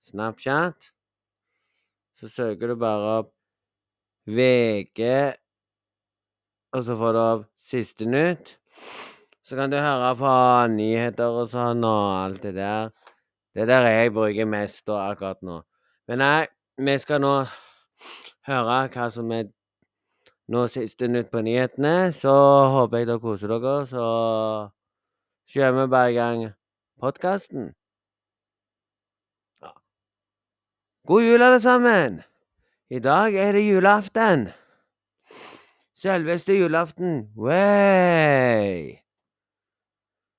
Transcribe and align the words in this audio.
Snapchat. 0.07 0.93
Så 2.23 2.31
søker 2.31 2.71
du 2.71 2.79
bare 2.79 3.15
opp 3.19 3.35
VG 4.31 5.40
og 6.71 6.83
så 6.87 6.95
får 6.97 7.13
du 7.13 7.19
opp 7.21 7.47
siste 7.71 8.07
nytt. 8.07 8.55
Så 9.43 9.57
kan 9.59 9.71
du 9.71 9.77
høre 9.77 10.11
på 10.15 10.33
nyheter 10.71 11.39
og 11.41 11.49
sånn 11.51 11.83
og 11.83 12.03
alt 12.23 12.45
det 12.45 12.53
der. 12.55 12.91
Det 13.51 13.65
er 13.65 13.71
det 13.71 13.91
jeg 13.91 14.13
bruker 14.15 14.47
mest 14.47 14.85
da 14.87 15.01
akkurat 15.09 15.41
nå. 15.43 15.57
Men 16.07 16.23
nei, 16.23 16.45
vi 16.79 16.95
skal 17.03 17.19
nå 17.23 17.33
høre 18.47 18.77
hva 18.93 19.09
som 19.11 19.33
er 19.35 19.49
nå 20.51 20.63
siste 20.71 21.09
nytt 21.11 21.31
på 21.33 21.43
nyhetene. 21.43 22.13
Så 22.15 22.31
håper 22.77 23.03
jeg 23.03 23.11
dere 23.11 23.23
koser 23.23 23.51
dere, 23.51 23.75
så 23.91 24.07
kjører 25.51 25.77
vi 25.81 25.91
bare 25.91 26.15
i 26.15 26.17
gang 26.17 26.47
podkasten. 27.01 27.71
God 31.07 31.23
jul, 31.25 31.41
alle 31.41 31.59
sammen! 31.59 32.21
I 32.91 32.99
dag 32.99 33.35
er 33.35 33.55
det 33.57 33.63
julaften. 33.65 34.51
Selveste 36.01 36.53
julaften. 36.53 37.31
Way! 37.35 38.97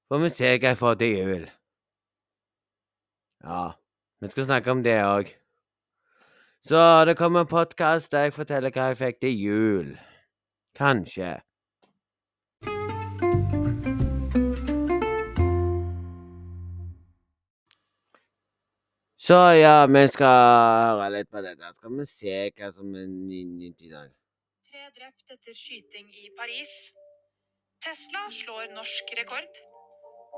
Får 0.08 0.19
vi 0.19 0.30
se 0.34 0.48
hva 0.56 0.70
jeg 0.72 0.78
får 0.78 0.94
til 0.98 1.12
jul. 1.14 1.44
Ja, 3.44 3.60
vi 4.19 4.30
skal 4.32 4.48
snakke 4.48 4.72
om 4.74 4.80
det 4.82 4.96
òg. 5.06 5.28
Så 6.66 6.81
det 7.06 7.14
kommer 7.16 7.44
en 7.44 7.50
podkast 7.53 8.10
der 8.10 8.26
jeg 8.26 8.34
forteller 8.34 8.75
hva 8.75 8.88
jeg 8.91 8.98
fikk 8.98 9.20
til 9.22 9.38
jul. 9.38 9.92
Kanskje. 10.75 11.31
Så 19.14 19.38
ja, 19.60 19.87
vi 19.87 20.03
skal 20.10 20.34
høre 20.98 21.06
litt 21.20 21.31
på 21.31 21.44
dette. 21.47 21.70
Skal 21.78 21.94
vi 22.00 22.08
se 22.10 22.50
hva 22.50 22.72
som 22.75 22.91
er 22.98 23.06
nytt 23.06 23.87
i 23.87 23.92
dag. 23.94 24.10
Drept 24.91 25.31
etter 25.31 25.54
skyting 25.54 26.09
i 26.10 26.31
Paris. 26.37 26.70
Tesla 27.84 28.22
slår 28.34 28.72
norsk 28.75 29.12
rekord. 29.15 29.60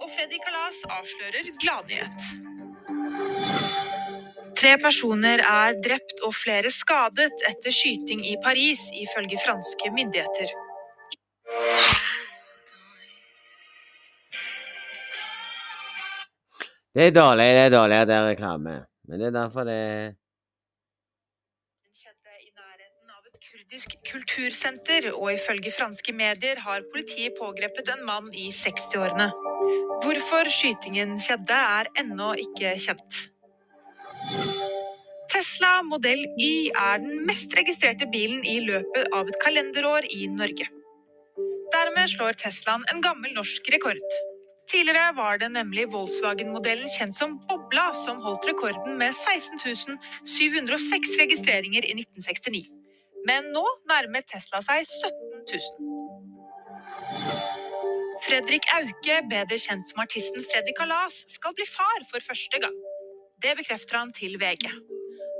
Og 0.02 0.10
Freddy 0.12 0.36
Kalas 0.44 0.82
avslører 0.96 1.48
gladnyhet. 1.62 2.26
Tre 4.60 4.72
personer 4.82 5.40
er 5.48 5.78
drept 5.86 6.20
og 6.28 6.34
flere 6.36 6.70
skadet 6.76 7.32
etter 7.48 7.72
skyting 7.72 8.20
i 8.28 8.36
Paris, 8.44 8.84
ifølge 9.06 9.40
franske 9.46 9.90
myndigheter. 9.96 10.52
Det 16.94 17.08
er 17.08 17.16
dårlig, 17.16 17.48
det 17.56 17.64
er 17.64 17.72
dårlig 17.78 17.96
at 18.02 18.08
det 18.12 18.16
er 18.18 18.28
reklame. 18.28 18.76
Men 19.08 19.20
det 19.20 19.26
er 19.30 19.36
derfor 19.40 19.64
det 19.64 19.80
Den 21.80 21.92
skjedde 21.96 22.32
i 22.44 22.52
nærheten 22.60 23.08
et 23.74 23.94
kultursenter, 24.10 25.10
og 25.14 25.32
ifølge 25.34 25.72
franske 25.74 26.12
medier 26.14 26.60
har 26.62 26.84
politiet 26.92 27.34
pågrepet 27.40 27.90
en 27.94 28.04
mann 28.06 28.30
i 28.34 28.50
60-årene. 28.54 29.30
Hvorfor 30.04 30.50
skytingen 30.52 31.16
skjedde, 31.22 31.58
er 31.78 31.90
ennå 32.02 32.34
ikke 32.44 32.74
kjent. 32.86 33.20
Tesla 35.32 35.72
modell 35.82 36.22
Y 36.38 36.70
er 36.70 37.02
den 37.02 37.24
mest 37.26 37.54
registrerte 37.58 38.06
bilen 38.12 38.44
i 38.46 38.60
løpet 38.68 39.10
av 39.16 39.28
et 39.30 39.40
kalenderår 39.42 40.06
i 40.14 40.28
Norge. 40.30 40.68
Dermed 41.74 42.12
slår 42.14 42.38
Teslaen 42.44 42.86
en 42.92 43.02
gammel 43.02 43.34
norsk 43.34 43.72
rekord. 43.74 43.98
Tidligere 44.70 45.10
var 45.16 45.40
det 45.42 45.50
nemlig 45.56 45.88
Volkswagen-modellen 45.92 46.88
kjent 46.94 47.16
som 47.18 47.36
Bobla 47.50 47.90
som 48.04 48.22
holdt 48.24 48.46
rekorden 48.48 48.96
med 49.00 49.16
16 49.18 49.98
706 50.36 51.18
registreringer 51.20 51.84
i 51.84 51.98
1969. 51.98 52.83
Men 53.28 53.52
nå 53.54 53.64
nærmer 53.88 54.24
Tesla 54.28 54.60
seg 54.64 54.84
17 54.84 55.12
000. 55.52 55.94
Fredrik 58.24 58.66
Auke, 58.76 59.16
bedre 59.30 59.58
kjent 59.60 59.88
som 59.90 60.02
artisten 60.04 60.44
Freddy 60.48 60.72
Kalas, 60.78 61.22
skal 61.32 61.54
bli 61.56 61.66
far 61.68 62.04
for 62.10 62.24
første 62.24 62.60
gang. 62.62 62.76
Det 63.44 63.56
bekrefter 63.58 63.98
han 63.98 64.12
til 64.16 64.38
VG. 64.40 64.68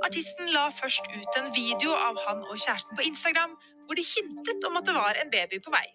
Artisten 0.05 0.51
la 0.53 0.67
først 0.81 1.07
ut 1.15 1.39
en 1.39 1.49
video 1.55 1.95
av 1.97 2.19
han 2.27 2.43
og 2.45 2.57
kjæresten 2.61 2.97
på 2.97 3.07
Instagram, 3.09 3.55
hvor 3.85 3.97
de 3.97 4.05
hintet 4.05 4.67
om 4.69 4.77
at 4.81 4.85
det 4.89 4.95
var 4.97 5.21
en 5.21 5.31
baby 5.33 5.61
på 5.65 5.73
vei. 5.73 5.87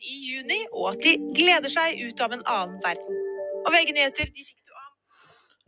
I 0.00 0.16
juni, 0.30 0.58
og 0.72 0.94
at 0.94 1.04
de 1.04 1.14
gleder 1.36 1.72
seg 1.72 2.00
ut 2.08 2.20
av 2.24 2.34
en 2.36 2.44
annen 2.48 2.76
verden. 2.84 3.22
Og 3.66 3.72
VG 3.74 3.92
Nyheter, 3.92 4.28
de 4.32 4.44
fikk 4.44 4.58
du 4.64 4.72
av 4.72 4.86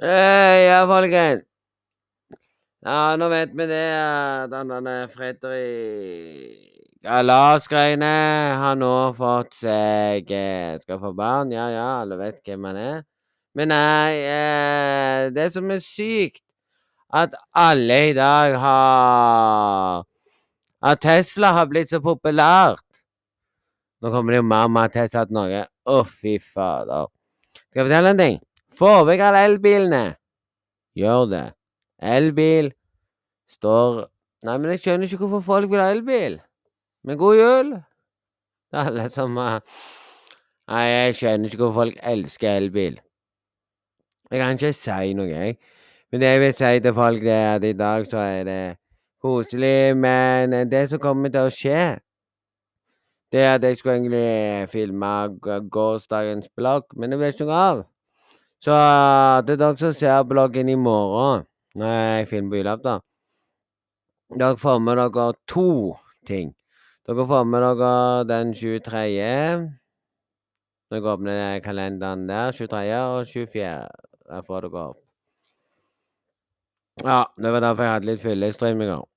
Hei, 0.08 0.66
ja, 0.66 0.82
folkens. 0.88 1.44
Ja, 2.82 3.14
nå 3.14 3.28
vet 3.30 3.52
vi 3.54 3.66
det 3.70 3.84
han 4.50 4.70
denne 4.72 4.94
Fredrik 5.12 6.72
Galas-greiene 7.02 8.08
har 8.58 8.78
nå 8.78 8.94
fått 9.14 9.56
seg 9.58 10.28
eh, 10.34 10.78
Skal 10.82 11.00
få 11.02 11.12
barn. 11.18 11.52
Ja, 11.54 11.68
ja, 11.70 11.86
alle 12.02 12.18
vet 12.18 12.40
hvem 12.46 12.66
han 12.70 12.78
er. 12.78 13.00
Men 13.58 13.70
nei, 13.74 14.22
eh, 14.22 15.28
det 15.34 15.48
som 15.54 15.70
er 15.70 15.82
sykt, 15.84 16.42
at 17.12 17.34
alle 17.52 17.98
i 18.10 18.14
dag 18.16 18.56
har 18.62 20.06
At 20.82 21.02
Tesla 21.02 21.52
har 21.58 21.68
blitt 21.70 21.92
så 21.92 22.00
populært. 22.02 22.91
Nå 24.02 24.10
kommer 24.10 24.34
det 24.34 24.40
jo 24.40 24.46
mer 24.50 24.66
og 24.66 24.72
mer 24.74 24.90
Tesla 24.90 25.22
til 25.26 25.36
Norge. 25.36 25.62
Å, 25.86 26.02
fy 26.02 26.34
fader. 26.42 27.06
Skal 27.54 27.82
jeg 27.82 27.86
fortelle 27.86 28.10
en 28.10 28.18
ting? 28.18 28.40
Få 28.74 28.92
vekk 29.06 29.22
alle 29.28 29.42
elbilene. 29.46 30.02
Gjør 30.98 31.28
det. 31.30 31.44
Elbil 32.02 32.72
står 33.52 34.08
Nei, 34.42 34.56
men 34.58 34.72
jeg 34.72 34.80
skjønner 34.82 35.06
ikke 35.06 35.20
hvorfor 35.22 35.44
folk 35.46 35.70
vil 35.70 35.78
ha 35.78 35.92
elbil. 35.94 36.40
Men 37.06 37.18
god 37.18 37.36
jul 37.38 37.68
Det 37.76 38.78
er 38.80 38.88
alle 38.90 39.04
som 39.14 39.36
uh, 39.38 39.60
Nei, 40.66 40.82
jeg 40.88 41.16
skjønner 41.20 41.46
ikke 41.46 41.60
hvorfor 41.62 41.84
folk 41.84 42.00
elsker 42.02 42.56
elbil. 42.56 42.98
Jeg 44.32 44.40
kan 44.40 44.58
ikke 44.58 44.72
si 44.74 45.12
noe, 45.14 45.28
jeg. 45.30 45.58
Men 46.10 46.22
det 46.22 46.30
jeg 46.32 46.40
vil 46.42 46.54
si 46.58 46.70
til 46.82 46.94
folk, 46.96 47.22
det 47.22 47.34
er 47.36 47.50
at 47.54 47.64
i 47.68 47.76
dag 47.76 48.06
så 48.08 48.18
er 48.24 48.44
det 48.48 48.62
koselig, 49.22 49.94
men 49.96 50.56
det 50.70 50.88
som 50.90 51.00
kommer 51.02 51.30
til 51.30 51.46
å 51.46 51.52
skje 51.52 51.82
det 53.32 53.40
er 53.40 53.54
at 53.54 53.62
jeg 53.64 53.76
skulle 53.76 53.94
egentlig 53.94 54.68
filme 54.68 55.12
gårsdagens 55.72 56.48
blogg, 56.56 56.84
men 56.96 57.10
det 57.10 57.18
ble 57.18 57.30
ikke 57.32 57.46
noe 57.48 57.60
av. 57.68 57.84
Så 58.62 58.74
til 59.46 59.58
dere 59.58 59.78
som 59.80 59.94
ser 59.96 60.26
bloggen 60.28 60.68
i 60.68 60.76
morgen 60.78 61.46
når 61.74 61.94
jeg 61.96 62.28
filmer 62.30 62.52
på 62.52 62.60
julaften. 62.60 63.04
Dere 64.38 64.56
får 64.60 64.78
med 64.84 65.00
dere 65.00 65.32
to 65.48 65.96
ting. 66.28 66.52
Dere 67.08 67.26
får 67.26 67.48
med 67.48 67.64
dere 67.64 67.94
den 68.28 68.52
23. 68.54 69.00
Dere 70.92 71.14
åpner 71.14 71.60
kalenderen 71.64 72.28
der. 72.28 72.52
23. 72.52 72.82
og 73.00 73.26
24. 73.26 73.88
Der 74.28 74.44
får 74.46 74.68
dere 74.68 74.84
opp. 74.90 75.00
Ja, 77.02 77.24
det 77.40 77.52
var 77.52 77.64
derfor 77.64 77.82
jeg 77.82 77.92
hadde 77.92 78.10
litt 78.12 78.22
fyllestrømminger. 78.22 79.11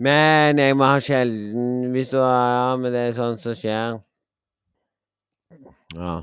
Men 0.00 0.58
jeg 0.58 0.76
må 0.76 0.86
ha 0.88 1.00
sjelden 1.04 1.90
Hvis 1.92 2.08
du 2.08 2.16
Ja, 2.16 2.76
men 2.76 2.92
det 2.92 3.00
er 3.00 3.18
sånt 3.18 3.42
som 3.44 3.56
skjer. 3.56 3.98
Ja. 5.92 6.14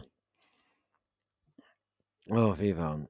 Å, 2.27 2.45
fy 2.57 2.71
faen. 2.75 3.05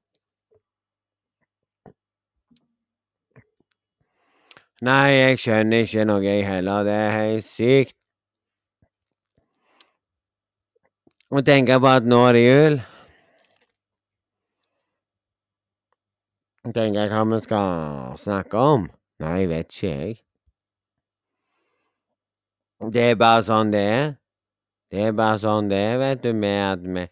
Nei, 4.83 5.07
jeg 5.13 5.39
skjønner 5.41 5.87
ikke 5.87 6.03
noe, 6.05 6.21
jeg 6.25 6.43
heller. 6.45 6.83
Det 6.85 6.97
er 6.97 7.15
helt 7.15 7.47
sykt. 7.47 7.95
Og 11.31 11.47
tenker 11.47 11.79
på 11.81 11.95
at 11.95 12.05
nå 12.05 12.21
er 12.27 12.37
det 12.37 12.45
jul. 12.45 12.79
Tenker 16.67 17.01
jeg 17.01 17.15
hva 17.15 17.25
vi 17.31 17.43
skal 17.47 18.15
snakke 18.21 18.69
om. 18.75 18.89
Nei, 19.23 19.41
vet 19.49 19.71
ikke 19.71 19.89
jeg. 19.95 20.15
Det 22.77 23.03
er 23.11 23.15
bare 23.17 23.41
sånn 23.41 23.71
det 23.73 23.79
er. 23.81 24.09
Det 24.93 25.07
er 25.07 25.13
bare 25.17 25.39
sånn 25.41 25.69
det 25.71 25.77
er, 25.81 25.95
vet 25.97 26.19
du, 26.21 26.29
med 26.37 26.59
at 26.61 26.83
vi 26.85 27.05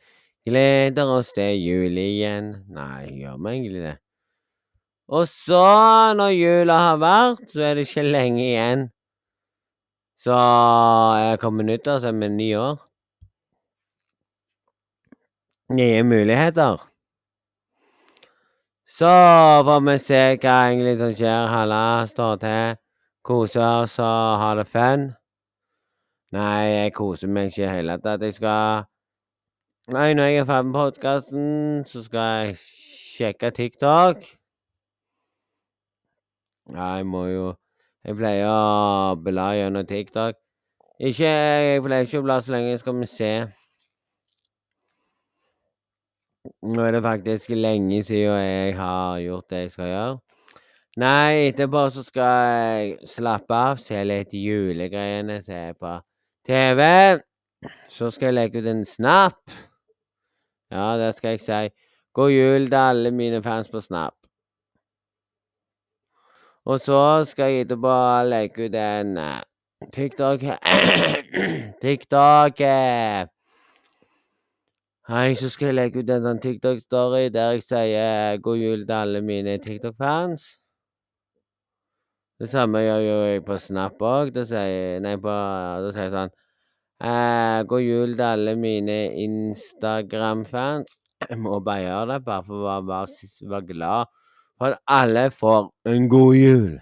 gleder 0.45 1.09
oss 1.17 1.31
til 1.33 1.57
jul 1.57 1.97
igjen. 1.97 2.51
Nei, 2.69 3.09
gjør 3.17 3.39
vi 3.41 3.53
egentlig 3.55 3.81
det? 3.87 3.95
Og 5.09 5.25
så, 5.29 5.63
når 6.17 6.35
jula 6.37 6.77
har 6.83 7.01
vært, 7.01 7.49
så 7.49 7.65
er 7.65 7.73
det 7.79 7.87
ikke 7.89 8.05
lenge 8.05 8.43
igjen. 8.45 8.85
Så 10.21 10.37
jeg 11.21 11.41
kommer 11.41 11.65
nyttår, 11.65 11.99
så 12.01 12.13
er 12.13 12.21
vi 12.21 12.29
nyår. 12.37 12.79
Nye 15.73 16.05
muligheter. 16.05 16.77
Så 18.85 19.11
får 19.65 19.85
vi 19.89 19.99
se 19.99 20.23
hva 20.39 20.55
egentlig 20.69 20.97
som 21.01 21.13
skjer. 21.17 21.51
Halla 21.57 21.83
står 22.07 22.41
til. 22.45 22.81
Koser 23.25 23.65
oss 23.83 23.97
og 23.99 24.41
har 24.45 24.61
det 24.61 24.69
fun. 24.69 25.09
Nei, 26.35 26.63
jeg 26.67 26.93
koser 26.97 27.29
meg 27.31 27.45
ikke 27.47 27.61
i 27.61 27.65
det 27.65 27.73
hele 27.77 27.95
tatt. 28.03 28.23
Jeg 28.25 28.35
skal 28.35 28.85
Nei, 29.93 30.13
når 30.17 30.23
jeg 30.23 30.39
er 30.41 30.47
ferdig 30.49 30.65
med 30.65 30.73
podkasten, 30.73 31.83
så 31.85 32.01
skal 32.03 32.25
jeg 32.33 32.55
sjekke 32.57 33.51
TikTok. 33.53 34.25
Ja, 36.73 36.87
jeg 36.97 37.05
må 37.05 37.21
jo 37.29 37.53
Jeg 38.05 38.17
pleier 38.17 38.49
å 38.49 39.15
bla 39.17 39.45
gjennom 39.57 39.85
TikTok. 39.89 40.35
Ikke 40.99 41.29
Jeg 41.29 41.83
pleier 41.85 42.05
ikke 42.05 42.19
å 42.21 42.25
bla 42.25 42.39
så 42.41 42.53
lenge. 42.53 42.77
Skal 42.81 42.97
vi 42.99 43.07
se. 43.09 43.31
Nå 46.61 46.83
er 46.85 46.91
det 46.97 47.03
faktisk 47.05 47.53
lenge 47.55 48.01
siden 48.03 48.41
jeg 48.41 48.75
har 48.77 49.21
gjort 49.23 49.49
det 49.49 49.61
jeg 49.63 49.71
skal 49.77 49.89
gjøre. 49.93 50.19
Nei, 50.97 51.47
etterpå 51.47 51.87
så 51.95 52.03
skal 52.05 52.35
jeg 52.49 53.09
slappe 53.09 53.55
av, 53.55 53.79
se 53.81 54.03
litt 54.03 54.35
julegreiene, 54.37 55.41
se 55.43 55.61
på 55.79 55.95
TV. 56.45 56.81
Så 57.89 58.11
skal 58.11 58.25
jeg 58.31 58.33
legge 58.33 58.61
ut 58.61 58.67
en 58.69 58.85
snap. 58.85 59.51
Ja, 60.71 60.97
det 60.97 61.15
skal 61.15 61.29
jeg 61.29 61.41
si. 61.41 61.75
God 62.15 62.31
jul 62.31 62.67
til 62.69 62.75
alle 62.75 63.11
mine 63.11 63.43
fans 63.43 63.69
på 63.69 63.81
Snap. 63.81 64.13
Og 66.65 66.79
så 66.79 67.23
skal 67.27 67.51
jeg 67.51 67.65
etterpå 67.65 67.95
legge 68.25 68.65
ut 68.65 68.75
en 68.75 69.17
uh, 69.17 69.41
TikTok 69.93 70.41
TikTok 71.81 72.61
uh, 72.61 73.27
Hei, 75.07 75.35
så 75.35 75.49
skal 75.49 75.67
jeg 75.67 75.75
legge 75.75 76.01
ut 76.01 76.09
en 76.09 76.23
sånn 76.25 76.39
TikTok-story 76.41 77.27
der 77.35 77.51
jeg 77.53 77.65
sier 77.67 78.39
god 78.41 78.57
jul 78.57 78.87
til 78.87 78.95
alle 78.95 79.21
mine 79.21 79.59
TikTok-fans. 79.61 80.47
Det 82.39 82.49
samme 82.51 82.81
gjør 82.83 83.21
jeg 83.29 83.43
på 83.47 83.55
Snap 83.63 84.01
òg. 84.03 84.33
Da 84.35 84.43
sier 84.47 84.99
jeg 84.99 86.11
sånn 86.11 86.31
eh, 86.99 87.59
God 87.69 87.83
jul 87.83 88.15
til 88.17 88.25
alle 88.27 88.55
mine 88.59 88.97
Instagram-fans. 89.23 90.97
Jeg 91.29 91.39
må 91.39 91.61
bare 91.63 91.85
gjøre 91.85 92.07
det, 92.11 92.17
bare 92.25 92.43
for 92.43 92.59
å 92.59 92.65
være, 92.65 92.87
være, 92.91 93.29
være 93.53 93.67
glad 93.69 94.11
for 94.57 94.65
at 94.73 94.81
alle 94.87 95.29
får 95.31 95.69
en 95.91 96.09
god 96.11 96.35
jul. 96.35 96.73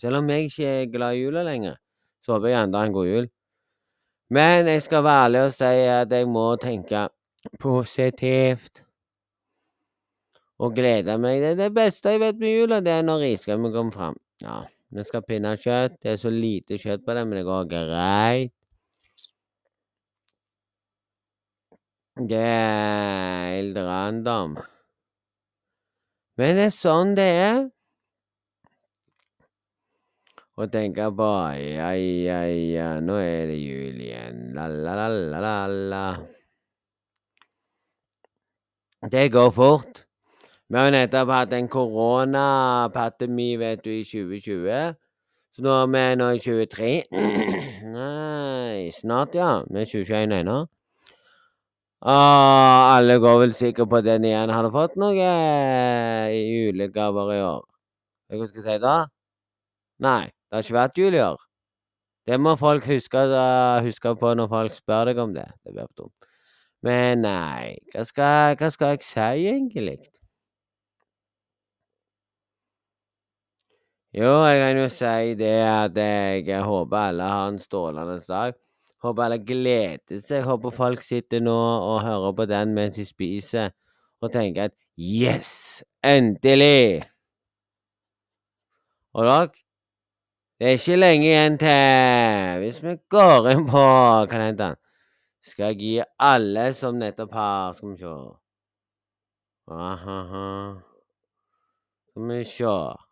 Selv 0.00 0.20
om 0.20 0.30
jeg 0.30 0.50
ikke 0.50 0.66
er 0.66 0.90
glad 0.92 1.16
i 1.16 1.24
jula 1.24 1.42
lenger, 1.46 1.76
så 2.24 2.36
håper 2.36 2.52
jeg 2.52 2.66
enda 2.66 2.82
en 2.84 2.94
god 2.94 3.10
jul. 3.10 3.28
Men 4.30 4.66
jeg 4.66 4.82
skal 4.82 5.04
være 5.06 5.24
ærlig 5.24 5.42
og 5.46 5.54
si 5.54 5.72
at 5.90 6.12
jeg 6.12 6.28
må 6.28 6.46
tenke 6.62 7.08
positivt. 7.62 8.82
Og 10.58 10.74
glede 10.74 11.18
meg. 11.18 11.42
Det 11.42 11.50
er 11.50 11.58
det 11.60 11.74
beste 11.74 12.14
jeg 12.14 12.20
vet 12.20 12.38
med 12.40 12.54
jula, 12.54 12.80
det 12.80 12.92
er 12.92 13.02
når 13.06 13.26
riskremmen 13.26 13.72
kommer 13.72 13.92
fram. 13.92 14.16
Ja, 14.42 14.60
vi 14.92 15.04
skal 15.04 15.22
ha 15.22 15.26
pinnekjøtt. 15.30 15.96
Det 16.02 16.12
er 16.12 16.20
så 16.20 16.32
lite 16.32 16.78
kjøtt 16.80 17.04
på 17.06 17.16
det, 17.16 17.24
men 17.26 17.38
det 17.38 17.46
går 17.48 17.68
greit. 17.70 18.52
Det 22.16 22.40
er 22.40 23.50
helt 23.52 23.76
random. 23.76 24.56
Men 26.36 26.56
det 26.56 26.68
er 26.70 26.76
sånn 26.76 27.16
det 27.16 27.26
er 27.32 27.64
og 30.56 30.70
tenke 30.72 31.10
på 31.12 31.28
ja, 31.60 31.90
ja, 31.92 32.38
ja, 32.48 32.88
nå 33.04 33.18
er 33.20 33.50
det 33.50 33.58
jul 33.60 34.00
igjen, 34.00 34.38
la-la-la-la-la. 34.56 36.06
Det 39.12 39.28
går 39.36 39.52
fort. 39.52 40.05
Vi 40.66 40.78
har 40.78 40.88
jo 40.88 40.94
nettopp 40.96 41.30
hatt 41.30 41.52
en 41.54 41.68
koronapandemi, 41.70 43.52
vet 43.60 43.84
du, 43.84 43.90
i 43.94 44.04
2020. 44.04 44.96
Så 45.54 45.62
nå 45.62 45.74
er 45.82 45.92
vi 45.92 46.04
nå 46.18 46.30
i 46.34 46.40
23. 46.42 46.88
Nei, 47.96 48.90
snart, 48.96 49.36
ja. 49.38 49.60
Vi 49.70 49.84
er 49.84 49.86
2021 49.92 50.34
ennå. 50.40 50.56
Og 52.06 52.90
alle 52.96 53.16
går 53.22 53.38
vel 53.44 53.54
sikkert 53.56 53.90
på 53.94 54.00
den 54.04 54.26
igjen. 54.26 54.52
Har 54.52 54.66
du 54.66 54.74
fått 54.74 54.98
noe 55.00 55.30
julegaver 56.34 57.32
i 57.36 57.40
år? 57.46 57.62
Hva 58.34 58.48
skal 58.50 58.62
jeg 58.62 58.66
si 58.66 58.82
da? 58.82 58.96
Nei. 60.02 60.24
Det 60.46 60.54
har 60.58 60.66
ikke 60.66 60.76
vært 60.76 60.98
jul 61.00 61.14
i 61.16 61.22
år. 61.22 61.40
Det 62.26 62.36
må 62.42 62.56
folk 62.58 62.84
huske, 62.90 63.22
uh, 63.30 63.78
huske 63.86 64.12
på 64.18 64.34
når 64.34 64.50
folk 64.50 64.74
spør 64.74 65.10
deg 65.10 65.22
om 65.22 65.32
det. 65.34 65.46
Det 65.62 65.74
blir 65.74 65.88
dumt. 65.98 66.28
Men 66.86 67.22
nei, 67.22 67.78
hva 67.94 68.04
skal, 68.06 68.58
hva 68.58 68.70
skal 68.74 68.94
jeg 68.94 69.06
si, 69.06 69.48
egentlig? 69.50 69.98
Jo, 74.16 74.30
jeg 74.48 74.60
kan 74.62 74.78
jo 74.80 74.84
si 74.88 75.34
det 75.36 75.56
at 75.68 75.96
jeg 76.00 76.62
håper 76.64 76.96
alle 76.96 77.22
har 77.22 77.48
en 77.50 77.58
strålende 77.60 78.20
dag. 78.24 78.54
Håper 79.04 79.22
alle 79.22 79.38
gleder 79.44 80.22
seg. 80.24 80.46
Håper 80.46 80.72
folk 80.72 81.02
sitter 81.04 81.42
nå 81.44 81.56
og 81.56 82.00
hører 82.00 82.32
på 82.38 82.46
den 82.48 82.72
mens 82.74 82.96
de 82.96 83.04
spiser, 83.04 83.74
og 84.24 84.32
tenker 84.32 84.70
at 84.70 84.74
yes, 84.96 85.84
endelig! 86.00 87.04
Og 89.12 89.28
dere? 89.28 89.52
Det 90.56 90.66
er 90.66 90.78
ikke 90.78 90.96
lenge 90.96 91.26
igjen 91.26 91.58
til 91.60 92.60
Hvis 92.62 92.78
vi 92.80 92.94
går 93.12 93.50
inn 93.50 93.66
på 93.68 93.84
kalenderen, 94.30 94.80
skal 95.44 95.74
jeg 95.74 95.80
gi 95.82 95.94
alle 96.16 96.70
som 96.72 96.96
nettopp 96.96 97.36
har 97.36 97.76
Skal 97.76 97.92
vi 97.92 97.98
se 98.00 98.14
Ahaha. 99.68 100.46
Skal 102.08 102.32
vi 102.32 102.44
se 102.44 103.05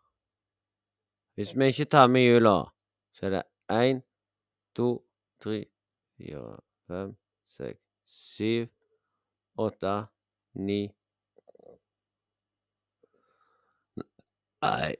Hvis 1.35 1.57
vi 1.57 1.65
ikke 1.65 1.85
tar 1.85 2.07
med 2.07 2.21
jula, 2.21 2.63
så 3.13 3.25
er 3.25 3.29
det 3.29 3.43
én, 3.71 4.01
to, 4.75 5.05
tre, 5.43 5.65
fire, 6.17 6.57
fem, 6.87 7.15
seks, 7.45 7.81
syv, 8.05 8.67
åtte, 9.57 10.05
ni 10.53 10.79
Nei 14.61 14.95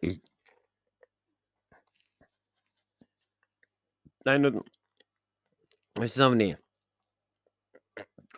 Nei, 4.25 4.38
nå 4.38 4.51
Hvis 6.00 6.18
navn 6.18 6.38
ni. 6.38 6.51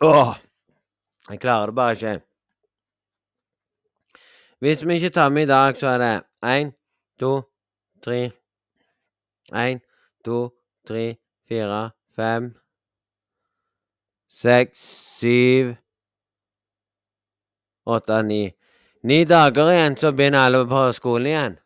Åh! 0.00 0.34
Jeg 1.30 1.40
klarer 1.40 1.66
det 1.66 1.74
bare 1.74 1.92
ikke. 1.92 2.20
Hvis 4.58 4.86
vi 4.86 4.94
ikke 4.94 5.10
tar 5.10 5.28
med 5.28 5.42
i 5.42 5.46
dag, 5.46 5.76
så 5.76 5.86
er 5.86 5.98
det 5.98 6.12
én, 6.44 6.70
to, 7.18 7.42
tre 8.04 8.30
Én, 9.54 9.80
to, 10.24 10.50
tre, 10.86 11.16
fire, 11.48 11.90
fem 12.16 12.52
Seks, 14.28 14.78
syv 15.18 15.76
Åtte, 17.88 18.22
ni 18.22 18.42
Ni 19.02 19.24
dager 19.24 19.70
igjen, 19.70 19.96
så 19.96 20.12
begynner 20.12 20.48
alle 20.48 20.64
på 20.66 20.80
skolen 20.92 21.26
igjen. 21.26 21.58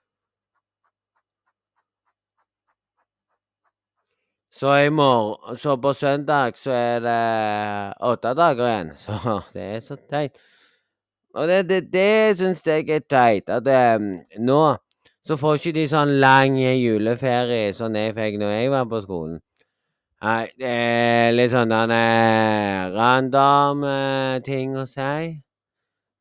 Så 4.52 4.76
i 4.78 4.90
morgen 4.90 5.56
Så 5.56 5.76
på 5.76 5.94
søndag 5.94 6.52
så 6.56 6.70
er 6.70 7.00
det 7.00 7.94
åtte 8.00 8.34
dager 8.34 8.68
igjen. 8.68 8.92
Så 9.04 9.40
det 9.54 9.62
er 9.62 9.80
så 9.80 9.96
teit. 10.10 10.36
Og 11.34 11.48
det, 11.48 11.62
det, 11.68 11.80
det 11.92 12.38
syns 12.38 12.62
jeg 12.66 12.88
er 12.88 13.00
teit. 13.08 13.48
At 13.48 13.66
um, 13.96 14.20
nå 14.38 14.76
så 15.26 15.36
får 15.38 15.58
ikke 15.58 15.72
de 15.76 15.86
sånn 15.90 16.16
lang 16.22 16.58
juleferie 16.58 17.72
som 17.76 17.94
jeg 17.94 18.14
fikk 18.16 18.40
når 18.42 18.54
jeg 18.56 18.72
var 18.72 18.88
på 18.90 19.02
skolen. 19.04 19.38
Nei, 20.22 20.46
det 20.58 20.70
er 20.70 21.32
litt 21.34 21.50
sånn 21.50 21.72
random 22.94 23.82
uh, 23.86 24.38
ting 24.46 24.76
å 24.78 24.84
si. 24.86 25.38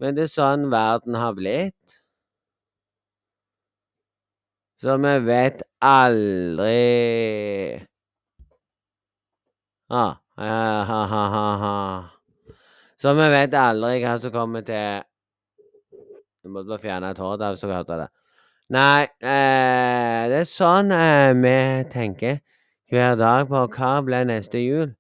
Men 0.02 0.18
det 0.18 0.26
er 0.26 0.32
sånn 0.34 0.70
verden 0.74 1.18
har 1.22 1.36
blitt. 1.38 1.98
Så 4.82 4.96
vi 4.98 5.12
vet 5.28 5.62
aldri 5.86 6.78
ah, 9.94 10.18
ha, 10.42 11.02
ha, 11.12 11.44
ha. 11.62 11.76
Så 12.98 13.14
vi 13.14 13.28
vet 13.30 13.54
aldri 13.54 14.00
hva 14.02 14.16
som 14.24 14.34
kommer 14.34 14.66
til 14.66 15.06
Du 16.42 16.50
måtte 16.50 16.72
bare 16.72 16.82
fjerne 16.82 17.14
et 17.14 17.22
hår 17.22 17.38
der 17.38 17.54
hvis 17.54 17.62
du 17.62 17.70
hørte 17.70 18.00
det. 18.02 18.10
Nei, 18.72 19.04
eh, 19.20 20.30
det 20.32 20.38
er 20.46 20.46
sånn 20.48 20.94
eh, 20.96 21.34
vi 21.36 21.56
tenker 21.92 22.38
hver 22.92 23.18
dag 23.20 23.50
på 23.50 23.66
hva 23.74 23.90
blir 24.08 24.24
neste 24.30 24.62
jul. 24.64 24.94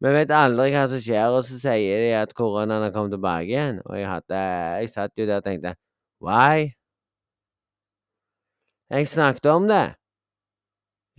Vi 0.00 0.12
vet 0.14 0.32
aldri 0.32 0.70
hva 0.72 0.86
som 0.88 1.02
skjer, 1.04 1.28
og 1.36 1.44
så 1.44 1.58
sier 1.60 2.00
de 2.06 2.14
at 2.16 2.32
koronaen 2.38 2.86
har 2.86 2.94
kommet 2.94 3.12
tilbake 3.12 3.52
igjen. 3.52 3.82
Og 3.84 3.98
jeg, 4.00 4.08
hadde, 4.08 4.40
jeg 4.80 4.90
satt 4.94 5.12
jo 5.20 5.28
der 5.28 5.42
og 5.42 5.44
tenkte 5.44 5.74
Why? 6.24 6.72
Jeg 8.88 9.12
snakket 9.12 9.52
om 9.52 9.68
det 9.68 9.84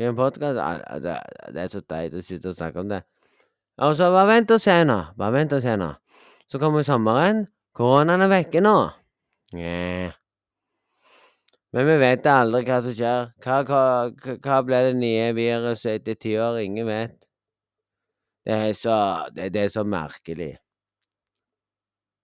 i 0.02 0.10
en 0.10 0.18
podkast. 0.18 0.58
Det, 1.06 1.18
er 1.62 1.74
så 1.74 1.86
teit 1.86 2.18
å 2.18 2.26
sitte 2.26 2.54
og 2.54 2.58
snakke 2.58 2.82
om 2.82 2.90
det. 2.90 3.04
Og 3.86 3.94
så 4.00 4.10
bare 4.10 4.32
vent 4.34 4.58
og 4.58 4.66
se 4.66 4.82
nå. 4.82 5.02
Bare 5.18 5.36
vent 5.44 5.54
og 5.54 5.62
se 5.62 5.78
nå. 5.78 5.94
Så 6.50 6.58
kommer 6.58 6.86
sommeren. 6.88 7.46
Koronaen 7.78 8.26
er 8.26 8.34
vekke 8.40 8.66
nå. 8.66 8.80
Yeah. 9.54 10.18
Men 11.78 11.86
vi 11.86 11.96
vet 12.02 12.26
aldri 12.26 12.64
hva 12.66 12.78
som 12.82 12.94
skjer. 12.98 13.28
Hva, 13.46 13.56
hva, 13.70 13.82
hva 14.42 14.56
ble 14.66 14.78
det 14.88 14.94
nye 14.98 15.26
viruset 15.38 16.00
etter 16.00 16.16
ti 16.18 16.32
år? 16.42 16.56
Ingen 16.64 16.88
vet. 16.90 17.12
Det 18.42 18.56
er 18.56 18.74
så 18.80 18.96
det, 19.36 19.52
det 19.54 19.68
er 19.68 19.70
så 19.76 19.84
merkelig. 19.86 20.56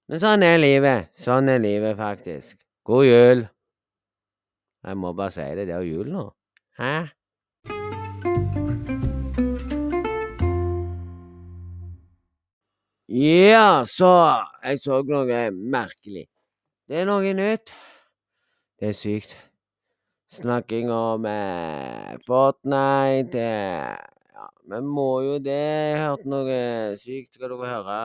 Men 0.10 0.24
sånn 0.26 0.48
er 0.48 0.58
livet. 0.58 1.14
Sånn 1.22 1.54
er 1.54 1.62
livet, 1.62 1.94
faktisk. 2.02 2.58
God 2.90 3.06
jul. 3.06 3.46
Jeg 4.90 5.02
må 5.04 5.14
bare 5.22 5.38
si 5.38 5.46
det. 5.46 5.68
Det 5.70 5.78
er 5.78 5.86
jo 5.86 6.00
jul 6.02 6.12
nå. 6.16 6.26
Hæ? 6.82 6.96
Ja, 13.22 13.86
så 13.86 14.14
Jeg 14.66 14.82
så 14.82 15.04
noe 15.14 15.48
merkelig. 15.54 16.26
Det 16.90 17.04
er 17.04 17.12
noe 17.14 17.38
nytt. 17.38 17.78
Det 18.84 18.90
er 18.90 19.00
sykt. 19.00 19.32
Snakking 20.30 20.92
om 20.92 21.26
eh, 21.26 22.20
Fortnite 22.28 23.40
eh, 23.40 23.96
Ja, 24.36 24.48
vi 24.72 24.80
må 24.84 25.22
jo 25.22 25.38
det. 25.40 25.64
Jeg 25.94 26.02
hørte 26.04 26.28
noe 26.34 26.58
sykt. 27.00 27.32
Skal 27.38 27.54
dere 27.54 27.70
høre? 27.70 28.00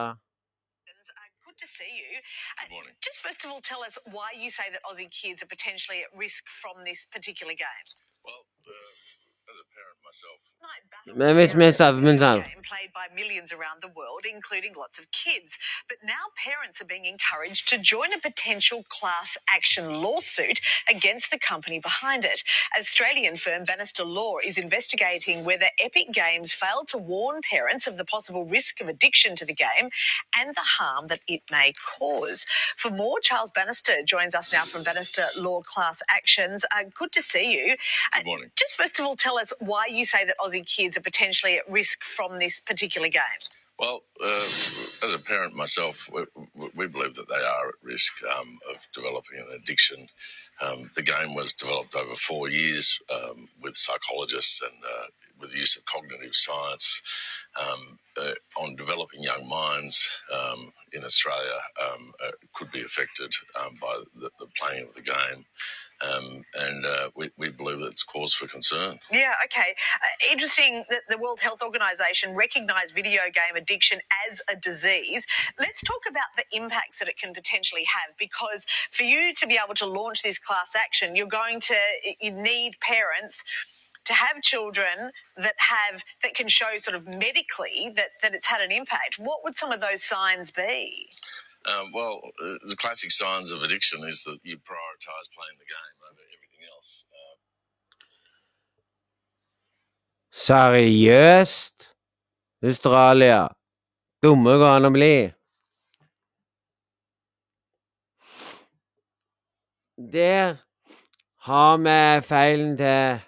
to 1.59 1.67
see 1.67 1.91
you. 1.99 2.15
Uh, 2.63 2.87
just 3.03 3.19
first 3.19 3.43
of 3.43 3.51
all, 3.51 3.59
tell 3.59 3.83
us 3.83 3.95
why 4.15 4.29
you 4.41 4.49
say 4.59 4.67
that 4.71 4.79
Aussie 4.87 5.11
kids 5.11 5.43
are 5.43 5.51
potentially 5.55 5.99
at 6.05 6.09
risk 6.25 6.47
from 6.61 6.75
this 6.87 7.03
particular 7.15 7.55
game. 7.65 7.85
Well, 8.23 8.47
uh, 8.63 9.51
as 9.51 9.57
a 9.59 9.67
parent 9.75 9.99
myself, 10.07 10.39
Men 11.19 11.35
hvis 11.35 11.53
vi 11.53 11.59
med 11.59 11.73
played 12.71 12.78
by 12.99 13.15
millions 13.15 13.53
around 13.53 13.81
the 13.81 13.87
world, 13.95 14.23
including 14.29 14.73
lots 14.77 14.99
of 14.99 15.09
kids. 15.11 15.53
But 15.87 15.99
now 16.03 16.35
parents 16.35 16.81
are 16.81 16.85
being 16.85 17.05
encouraged 17.05 17.69
to 17.69 17.77
join 17.77 18.11
a 18.11 18.19
potential 18.19 18.83
class 18.89 19.37
action 19.47 19.93
lawsuit 19.93 20.59
against 20.89 21.31
the 21.31 21.39
company 21.39 21.79
behind 21.79 22.25
it. 22.25 22.43
Australian 22.77 23.37
firm 23.37 23.63
Bannister 23.63 24.03
Law 24.03 24.39
is 24.43 24.57
investigating 24.57 25.45
whether 25.45 25.67
Epic 25.79 26.07
Games 26.11 26.51
failed 26.51 26.89
to 26.89 26.97
warn 26.97 27.39
parents 27.49 27.87
of 27.87 27.95
the 27.95 28.03
possible 28.03 28.43
risk 28.43 28.81
of 28.81 28.89
addiction 28.89 29.33
to 29.37 29.45
the 29.45 29.53
game 29.53 29.89
and 30.37 30.53
the 30.53 30.67
harm 30.77 31.07
that 31.07 31.21
it 31.25 31.41
may 31.49 31.73
cause. 31.97 32.45
For 32.75 32.91
more, 32.91 33.21
Charles 33.21 33.51
Bannister 33.51 34.03
joins 34.03 34.35
us 34.35 34.51
now 34.51 34.65
from 34.65 34.83
Bannister 34.83 35.23
Law 35.37 35.61
Class 35.61 36.01
Actions. 36.09 36.65
Uh, 36.65 36.83
good 36.93 37.13
to 37.13 37.23
see 37.23 37.53
you. 37.53 37.77
Good 38.13 38.25
morning. 38.25 38.51
just 38.57 38.73
first 38.73 38.99
of 38.99 39.05
all, 39.05 39.15
tell 39.15 39.39
us 39.39 39.53
why 39.59 39.85
you 39.89 40.03
say 40.03 40.25
that 40.25 40.35
Aussie 40.37 40.65
kids 40.65 40.97
are 40.97 41.01
potentially 41.01 41.55
at 41.55 41.69
risk 41.71 42.03
from 42.03 42.39
this 42.39 42.59
particular 42.59 42.88
game. 42.89 43.21
well, 43.79 44.01
uh, 44.23 44.47
as 45.03 45.13
a 45.13 45.19
parent 45.19 45.55
myself, 45.55 46.09
we, 46.11 46.25
we 46.75 46.87
believe 46.87 47.15
that 47.15 47.29
they 47.29 47.35
are 47.35 47.69
at 47.69 47.75
risk 47.83 48.13
um, 48.37 48.59
of 48.69 48.77
developing 48.93 49.39
an 49.39 49.55
addiction. 49.55 50.07
Um, 50.61 50.91
the 50.95 51.01
game 51.01 51.35
was 51.35 51.53
developed 51.53 51.95
over 51.95 52.15
four 52.15 52.49
years 52.49 52.99
um, 53.09 53.47
with 53.61 53.77
psychologists 53.77 54.61
and 54.61 54.83
uh, 54.83 55.07
with 55.39 55.53
the 55.53 55.57
use 55.57 55.77
of 55.77 55.85
cognitive 55.85 56.35
science 56.35 57.01
um, 57.59 57.97
uh, 58.17 58.33
on 58.57 58.75
developing 58.75 59.23
young 59.23 59.47
minds 59.47 60.09
um, 60.33 60.71
in 60.91 61.05
Australia 61.05 61.59
um, 61.81 62.11
uh, 62.25 62.31
could 62.53 62.71
be 62.71 62.83
affected 62.83 63.31
by 63.81 64.01
the, 64.15 64.29
the 64.39 64.47
playing 64.59 64.87
of 64.87 64.93
the 64.93 65.01
game. 65.01 65.45
Um, 66.01 66.43
and 66.53 66.85
uh, 66.85 67.09
we, 67.15 67.29
we 67.37 67.49
believe 67.49 67.79
that 67.79 67.87
it's 67.87 68.03
cause 68.03 68.33
for 68.33 68.47
concern. 68.47 68.99
Yeah, 69.11 69.33
okay. 69.45 69.75
Uh, 69.95 70.31
interesting 70.31 70.85
that 70.89 71.01
the 71.09 71.17
World 71.17 71.41
Health 71.41 71.61
Organization 71.61 72.35
recognized 72.35 72.95
video 72.95 73.23
game 73.33 73.55
addiction 73.55 73.99
as 74.29 74.39
a 74.49 74.55
disease. 74.55 75.25
Let's 75.59 75.81
talk 75.81 76.01
about 76.07 76.27
the 76.37 76.45
impacts 76.55 76.99
that 76.99 77.07
it 77.09 77.17
can 77.17 77.33
potentially 77.33 77.83
have 77.83 78.15
because 78.17 78.65
for 78.91 79.03
you 79.03 79.33
to 79.35 79.47
be 79.47 79.59
able 79.63 79.75
to 79.75 79.85
launch 79.85 80.21
this 80.23 80.39
class 80.39 80.71
action, 80.75 81.15
you're 81.15 81.27
going 81.27 81.59
to 81.61 81.75
you 82.21 82.31
need 82.31 82.75
parents 82.81 83.43
to 84.05 84.13
have 84.13 84.41
children 84.41 85.11
that 85.37 85.55
have 85.57 86.03
that 86.23 86.33
can 86.33 86.47
show 86.47 86.77
sort 86.77 86.95
of 86.95 87.05
medically 87.07 87.91
that 87.95 88.09
that 88.21 88.33
it's 88.33 88.47
had 88.47 88.61
an 88.61 88.71
impact. 88.71 89.17
What 89.17 89.43
would 89.43 89.57
some 89.57 89.71
of 89.71 89.81
those 89.81 90.03
signs 90.03 90.51
be? 90.51 91.09
Um, 91.65 91.91
well, 91.93 92.21
uh, 92.41 92.57
the 92.67 92.75
classic 92.75 93.11
signs 93.11 93.51
of 93.51 93.61
addiction 93.61 94.03
is 94.07 94.23
that 94.23 94.39
you 94.43 94.57
prioritize 94.57 95.27
playing 95.35 95.57
the 95.59 95.67
game 95.67 95.97
over 96.09 96.23
everything 96.35 96.63
else. 96.73 97.05
Uh, 97.11 97.35
Seriøst? 100.31 101.93
Australia? 102.63 103.49
Dumme 104.23 104.55
går 104.59 104.75
an 104.77 104.87
å 104.87 104.91
bli. 104.91 105.13
Der 109.99 110.55
har 111.47 111.77
vi 111.83 111.99
feilen 112.27 112.77
til 112.79 113.19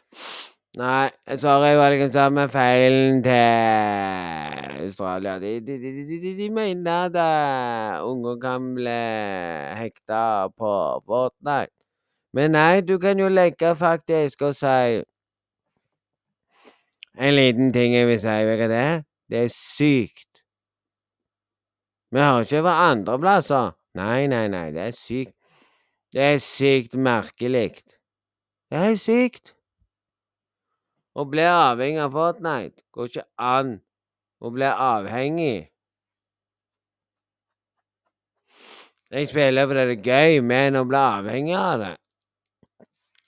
Nei, 0.79 1.09
sorry, 1.35 1.73
var 1.75 1.91
jeg 1.91 2.13
sa 2.13 2.29
med 2.31 2.47
feilen 2.47 3.17
til 3.25 4.85
Australia. 4.85 5.33
De, 5.39 5.59
de, 5.59 5.75
de, 5.81 5.91
de, 6.07 6.19
de, 6.21 6.31
de 6.37 6.47
mener 6.49 7.09
at 7.09 7.17
uh, 7.19 8.07
unger 8.07 8.37
kan 8.39 8.69
bli 8.77 9.01
hekta 9.75 10.47
på 10.55 10.71
Fortnite. 11.05 11.75
Men 12.33 12.55
nei, 12.55 12.79
du 12.87 12.95
kan 13.03 13.19
jo 13.19 13.27
legge 13.27 13.75
faktisk 13.75 14.47
og 14.47 14.55
si 14.55 15.03
En 17.19 17.35
liten 17.35 17.73
ting 17.75 17.91
jeg 17.91 18.07
vil 18.07 18.19
si, 18.23 18.39
vet 18.47 18.63
du 18.63 18.67
det? 18.71 19.03
Det 19.27 19.43
er 19.43 19.51
sykt. 19.51 20.43
Vi 22.11 22.19
har 22.19 22.47
ikke 22.47 22.63
vært 22.63 22.91
andre 22.95 23.19
plasser. 23.19 23.73
Nei, 23.99 24.27
nei, 24.31 24.45
nei, 24.47 24.69
det 24.71 24.87
er 24.87 24.95
sykt. 24.95 25.35
Det 26.15 26.29
er 26.33 26.39
sykt 26.39 26.95
merkelig. 26.95 27.81
Det 28.71 28.87
er 28.87 28.95
sykt. 28.95 29.59
Å 31.11 31.25
bli 31.27 31.43
avhengig 31.43 31.99
av 31.99 32.13
Fortnite 32.15 32.85
går 32.95 33.09
ikke 33.09 33.25
an. 33.35 33.75
Å 34.41 34.51
bli 34.53 34.69
avhengig. 34.71 35.67
Jeg 39.11 39.27
spiller 39.27 39.67
fordi 39.67 39.83
det 39.89 39.97
er 39.97 40.05
gøy, 40.07 40.43
men 40.47 40.79
å 40.79 40.85
bli 40.87 40.97
avhengig 40.97 41.57
av 41.59 41.81
det 41.81 41.95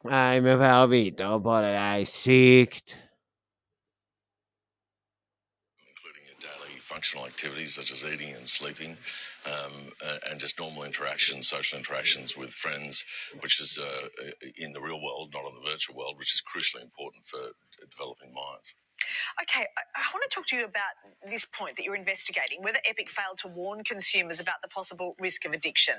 Nei, 0.04 0.42
vi 0.44 0.52
får 0.52 0.68
høre 0.68 0.88
videre 0.92 1.40
på 1.40 1.60
det. 1.64 1.70
Det 1.72 1.84
er 1.84 2.06
sykt. 2.12 2.96
including 5.88 6.26
daily 6.42 6.80
functional 6.82 7.26
activities 7.26 7.76
such 7.76 7.92
as 7.94 8.04
eating 8.04 8.36
and 8.36 8.48
sleeping, 8.50 8.98
um, 9.46 9.92
and 10.30 10.40
just 10.40 10.60
normal 10.60 10.84
interactions, 10.84 11.48
social 11.50 11.78
interactions 11.78 12.38
with 12.38 12.52
friends, 12.52 13.04
which 13.42 13.60
is 13.60 13.78
uh, 13.78 14.08
in 14.58 14.72
the 14.74 14.82
real 14.82 15.02
world, 15.02 15.32
not 15.34 15.48
in 15.48 15.56
the 15.56 15.70
virtual 15.70 15.96
world, 15.96 16.18
which 16.18 16.34
is 16.34 16.42
crucially 16.42 16.82
important 16.82 17.26
for 17.28 17.40
developing 17.90 18.34
minds. 18.34 18.74
Okay, 19.42 19.66
I, 19.66 19.82
I 19.96 20.06
want 20.14 20.24
to 20.30 20.34
talk 20.34 20.48
to 20.48 20.56
you 20.56 20.66
about 20.66 20.94
this 21.30 21.46
point 21.46 21.78
that 21.78 21.84
you're 21.84 21.96
investigating 21.96 22.62
whether 22.62 22.80
Epic 22.90 23.10
failed 23.10 23.38
to 23.40 23.48
warn 23.48 23.84
consumers 23.84 24.40
about 24.40 24.62
the 24.62 24.68
possible 24.68 25.16
risk 25.20 25.46
of 25.46 25.54
addiction. 25.54 25.96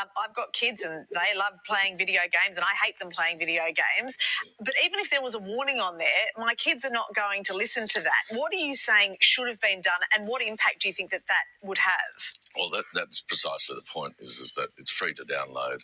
Um, 0.00 0.08
I've 0.16 0.34
got 0.34 0.52
kids 0.52 0.82
and 0.82 1.06
they 1.10 1.36
love 1.36 1.54
playing 1.66 1.98
video 1.98 2.22
games, 2.32 2.56
and 2.56 2.64
I 2.64 2.74
hate 2.84 2.98
them 2.98 3.10
playing 3.10 3.38
video 3.38 3.64
games. 3.66 4.16
But 4.58 4.74
even 4.84 5.00
if 5.00 5.10
there 5.10 5.22
was 5.22 5.34
a 5.34 5.38
warning 5.38 5.80
on 5.80 5.98
there, 5.98 6.24
my 6.36 6.54
kids 6.54 6.84
are 6.84 6.90
not 6.90 7.14
going 7.14 7.44
to 7.44 7.54
listen 7.54 7.88
to 7.88 8.00
that. 8.00 8.36
What 8.36 8.52
are 8.52 8.56
you 8.56 8.76
saying 8.76 9.16
should 9.20 9.48
have 9.48 9.60
been 9.60 9.80
done, 9.80 10.00
and 10.16 10.26
what 10.26 10.42
impact 10.42 10.82
do 10.82 10.88
you 10.88 10.94
think 10.94 11.10
that 11.10 11.22
that 11.28 11.66
would 11.66 11.78
have? 11.78 12.14
Well, 12.56 12.70
that, 12.70 12.84
that's 12.94 13.20
precisely 13.20 13.76
the 13.76 13.82
point. 13.82 14.14
Is 14.18 14.38
is 14.38 14.52
that 14.56 14.68
it's 14.76 14.90
free 14.90 15.14
to 15.14 15.24
download. 15.24 15.80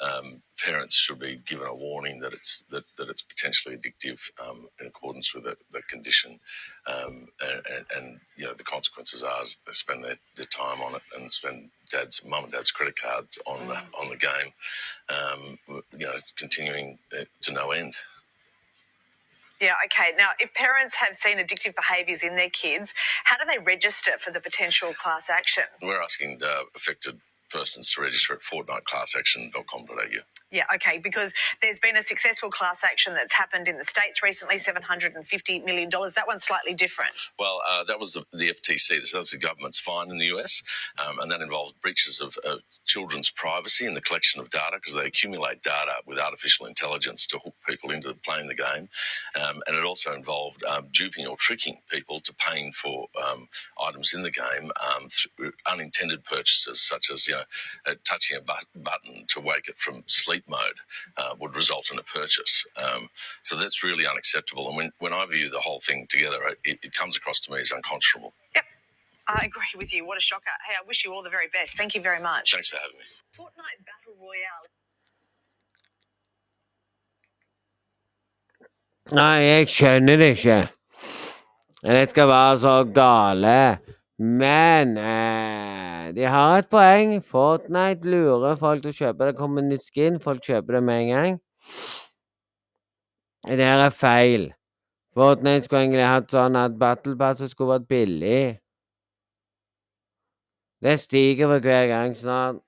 Um, 0.00 0.42
parents 0.58 0.94
should 0.96 1.18
be 1.20 1.40
given 1.46 1.66
a 1.66 1.74
warning 1.74 2.20
that 2.20 2.32
it's 2.32 2.64
that, 2.70 2.84
that 2.98 3.08
it's 3.08 3.22
potentially 3.22 3.76
addictive 3.76 4.20
um, 4.44 4.68
in 4.80 4.86
accordance 4.86 5.34
with 5.34 5.44
the, 5.44 5.56
the 5.72 5.82
condition, 5.82 6.11
um, 6.86 7.28
and, 7.40 7.84
and, 7.96 8.20
you 8.36 8.44
know 8.44 8.54
the 8.54 8.64
consequences 8.64 9.22
are 9.22 9.42
they 9.66 9.72
spend 9.72 10.04
their, 10.04 10.16
their 10.36 10.46
time 10.46 10.80
on 10.82 10.94
it 10.94 11.02
and 11.16 11.32
spend 11.32 11.70
dad's 11.90 12.22
mum 12.24 12.44
and 12.44 12.52
dad's 12.52 12.70
credit 12.70 12.94
cards 13.00 13.38
on 13.46 13.66
the 13.68 13.76
on 13.98 14.08
the 14.08 14.16
game, 14.16 14.52
um, 15.08 15.58
you 15.96 16.06
know, 16.06 16.14
continuing 16.36 16.98
to 17.42 17.52
no 17.52 17.70
end. 17.70 17.94
Yeah, 19.60 19.74
okay. 19.86 20.10
Now, 20.18 20.30
if 20.40 20.52
parents 20.54 20.96
have 20.96 21.14
seen 21.14 21.38
addictive 21.38 21.76
behaviours 21.76 22.24
in 22.24 22.34
their 22.34 22.50
kids, 22.50 22.92
how 23.22 23.36
do 23.38 23.44
they 23.46 23.58
register 23.62 24.12
for 24.18 24.32
the 24.32 24.40
potential 24.40 24.92
class 24.92 25.30
action? 25.30 25.62
We're 25.80 26.02
asking 26.02 26.40
uh, 26.44 26.64
affected 26.74 27.20
persons 27.52 27.92
to 27.92 28.02
register 28.02 28.34
at 28.34 28.40
fortnightclassaction.com.au. 28.40 30.22
Yeah, 30.52 30.64
okay, 30.74 30.98
because 30.98 31.32
there's 31.62 31.78
been 31.78 31.96
a 31.96 32.02
successful 32.02 32.50
class 32.50 32.84
action 32.84 33.14
that's 33.14 33.32
happened 33.32 33.68
in 33.68 33.78
the 33.78 33.84
States 33.84 34.22
recently, 34.22 34.56
$750 34.56 35.64
million. 35.64 35.88
That 35.90 36.26
one's 36.26 36.44
slightly 36.44 36.74
different. 36.74 37.14
Well, 37.38 37.62
uh, 37.68 37.84
that 37.84 37.98
was 37.98 38.12
the, 38.12 38.24
the 38.34 38.52
FTC. 38.52 39.06
So 39.06 39.18
that's 39.18 39.30
the 39.30 39.38
government's 39.38 39.78
fine 39.80 40.10
in 40.10 40.18
the 40.18 40.26
US, 40.36 40.62
um, 40.98 41.20
and 41.20 41.30
that 41.30 41.40
involved 41.40 41.80
breaches 41.80 42.20
of 42.20 42.36
uh, 42.46 42.56
children's 42.84 43.30
privacy 43.30 43.86
and 43.86 43.96
the 43.96 44.02
collection 44.02 44.40
of 44.40 44.50
data 44.50 44.76
because 44.76 44.94
they 44.94 45.06
accumulate 45.06 45.62
data 45.62 45.94
with 46.06 46.18
artificial 46.18 46.66
intelligence 46.66 47.26
to 47.28 47.38
hook 47.38 47.54
people 47.66 47.90
into 47.90 48.14
playing 48.24 48.48
the 48.48 48.54
game, 48.54 48.88
um, 49.40 49.62
and 49.66 49.76
it 49.76 49.84
also 49.84 50.12
involved 50.12 50.62
um, 50.64 50.86
duping 50.92 51.26
or 51.26 51.36
tricking 51.38 51.78
people 51.90 52.20
to 52.20 52.34
paying 52.34 52.72
for 52.72 53.06
um, 53.26 53.48
items 53.82 54.12
in 54.14 54.22
the 54.22 54.30
game 54.30 54.70
um, 54.94 55.08
through 55.08 55.52
unintended 55.66 56.22
purchases, 56.24 56.82
such 56.82 57.10
as 57.10 57.26
you 57.26 57.34
know 57.34 57.41
uh, 57.86 57.94
touching 58.04 58.36
a 58.36 58.40
but- 58.40 58.82
button 58.82 59.24
to 59.28 59.40
wake 59.40 59.68
it 59.68 59.78
from 59.78 60.02
sleep 60.06 60.44
mode 60.48 60.78
uh, 61.16 61.34
would 61.40 61.54
result 61.54 61.90
in 61.92 61.98
a 61.98 62.02
purchase. 62.02 62.64
Um, 62.82 63.08
so 63.42 63.56
that's 63.56 63.82
really 63.82 64.06
unacceptable. 64.06 64.68
And 64.68 64.76
when, 64.76 64.92
when 64.98 65.12
I 65.12 65.26
view 65.26 65.50
the 65.50 65.60
whole 65.60 65.80
thing 65.80 66.06
together, 66.08 66.38
it, 66.64 66.78
it 66.82 66.92
comes 66.94 67.16
across 67.16 67.40
to 67.40 67.52
me 67.52 67.60
as 67.60 67.70
unconscionable. 67.72 68.32
Yep. 68.54 68.64
I 69.28 69.44
agree 69.46 69.74
with 69.76 69.92
you. 69.94 70.04
What 70.04 70.18
a 70.18 70.20
shocker. 70.20 70.50
Hey, 70.66 70.74
I 70.82 70.86
wish 70.86 71.04
you 71.04 71.12
all 71.12 71.22
the 71.22 71.30
very 71.30 71.48
best. 71.52 71.76
Thank 71.76 71.94
you 71.94 72.02
very 72.02 72.20
much. 72.20 72.52
Thanks 72.52 72.68
for 72.68 72.76
having 72.76 72.98
me. 72.98 73.06
Fortnite 73.36 73.80
Battle 73.86 74.16
Royale. 74.20 74.68
Nei, 79.12 79.42
jeg 79.42 79.68
skjønner 79.68 80.16
det 80.20 80.28
ikke. 80.36 80.58
Det 81.82 82.04
skal 82.10 82.28
være 82.30 82.58
så 82.62 82.74
gale. 82.94 83.56
Men 84.22 84.96
eh, 84.96 86.14
de 86.14 86.26
har 86.30 86.58
et 86.58 86.68
poeng. 86.70 87.16
Fortnite 87.26 88.06
lurer 88.06 88.54
folk 88.60 88.84
til 88.84 88.92
å 88.92 88.98
kjøpe. 89.00 89.26
Det 89.26 89.38
kommer 89.38 89.64
nytt 89.66 89.88
skin, 89.88 90.20
folk 90.22 90.44
kjøper 90.46 90.78
det 90.78 90.82
med 90.86 91.00
en 91.02 91.08
gang. 91.10 91.38
Det 93.50 93.66
her 93.66 93.82
er 93.88 93.90
feil. 93.90 94.52
Fortnite 95.18 95.66
skulle 95.66 95.82
egentlig 95.88 96.06
hatt 96.06 96.30
sånn 96.30 96.56
at 96.56 96.78
Battle 96.78 97.16
Passet 97.18 97.50
skulle 97.50 97.74
vært 97.80 97.88
billig. 97.90 98.42
Det 100.82 100.98
stiger 101.02 101.50
for 101.50 101.66
hver 101.66 101.86
gang 101.90 102.14
snart. 102.14 102.62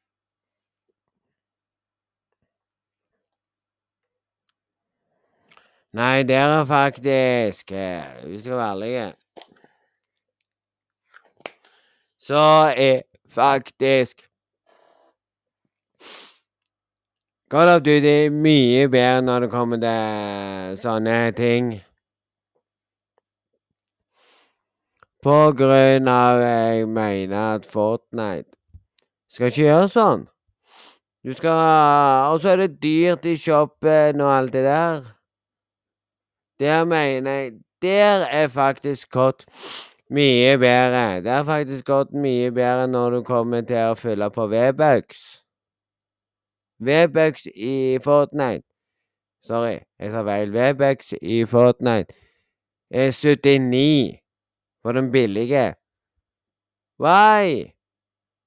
Nei, 5.95 6.23
der 6.27 6.51
er 6.59 6.65
faktisk 6.67 7.71
eh, 7.73 8.25
Vi 8.27 8.41
skal 8.41 8.59
være 8.59 8.71
ærlige. 8.75 9.13
Så 12.25 12.73
er 12.77 13.03
faktisk 13.31 14.29
Call 17.51 17.69
of 17.69 17.83
Duty 17.83 18.29
mye 18.33 18.89
bedre 18.89 19.23
når 19.23 19.41
det 19.45 19.51
kommer 19.53 19.77
til 19.83 20.79
sånne 20.81 21.19
ting. 21.37 21.69
På 25.21 25.53
grunn 25.59 26.09
av 26.09 26.41
jeg 26.41 26.89
mener 26.89 27.59
at 27.59 27.69
Fortnite 27.69 28.57
skal 29.29 29.53
ikke 29.53 29.67
gjøre 29.67 29.93
sånn. 29.93 30.25
Du 31.25 31.37
skal 31.37 31.61
Og 32.33 32.41
så 32.41 32.55
er 32.55 32.65
det 32.65 32.83
dyrt 32.83 33.29
i 33.29 33.37
shoppen 33.37 34.25
og 34.25 34.33
alt 34.33 34.57
det 34.57 34.65
der. 34.65 35.11
Der 36.59 36.85
mener 36.89 37.31
jeg 37.31 37.53
Der 37.83 38.25
er 38.33 38.49
faktisk 38.49 39.13
COD 39.13 39.45
mye 40.15 40.59
bedre. 40.59 41.21
Det 41.25 41.33
har 41.33 41.47
faktisk 41.49 41.87
gått 41.87 42.13
mye 42.13 42.51
bedre 42.55 42.87
når 42.91 43.19
du 43.19 43.25
kommer 43.27 43.65
til 43.67 43.91
å 43.93 43.99
fylle 43.99 44.31
på 44.35 44.47
V-bucks. 44.53 45.25
V-bucks 46.85 47.47
i 47.55 47.99
Fortnite 48.05 48.67
Sorry, 49.45 49.83
jeg 50.01 50.13
sa 50.13 50.23
feil. 50.25 50.53
V-bucks 50.55 51.13
i 51.21 51.43
Fortnite 51.45 52.15
er 52.91 53.11
79 53.13 54.21
for 54.83 54.97
den 54.97 55.11
billige. 55.13 55.75
Why? 56.99 57.75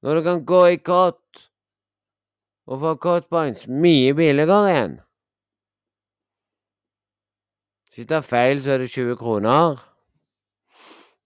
Når 0.02 0.16
du 0.16 0.24
kan 0.24 0.46
gå 0.46 0.66
i 0.66 0.80
kott 0.82 1.50
og 2.68 2.80
få 2.80 2.96
COD 2.96 3.30
points 3.30 3.68
mye 3.68 4.14
billigere 4.14 4.72
igjen. 4.72 4.96
Hvis 7.94 8.06
du 8.06 8.10
tar 8.10 8.22
feil, 8.22 8.64
så 8.64 8.72
er 8.72 8.78
det 8.78 8.90
20 8.90 9.16
kroner. 9.16 9.87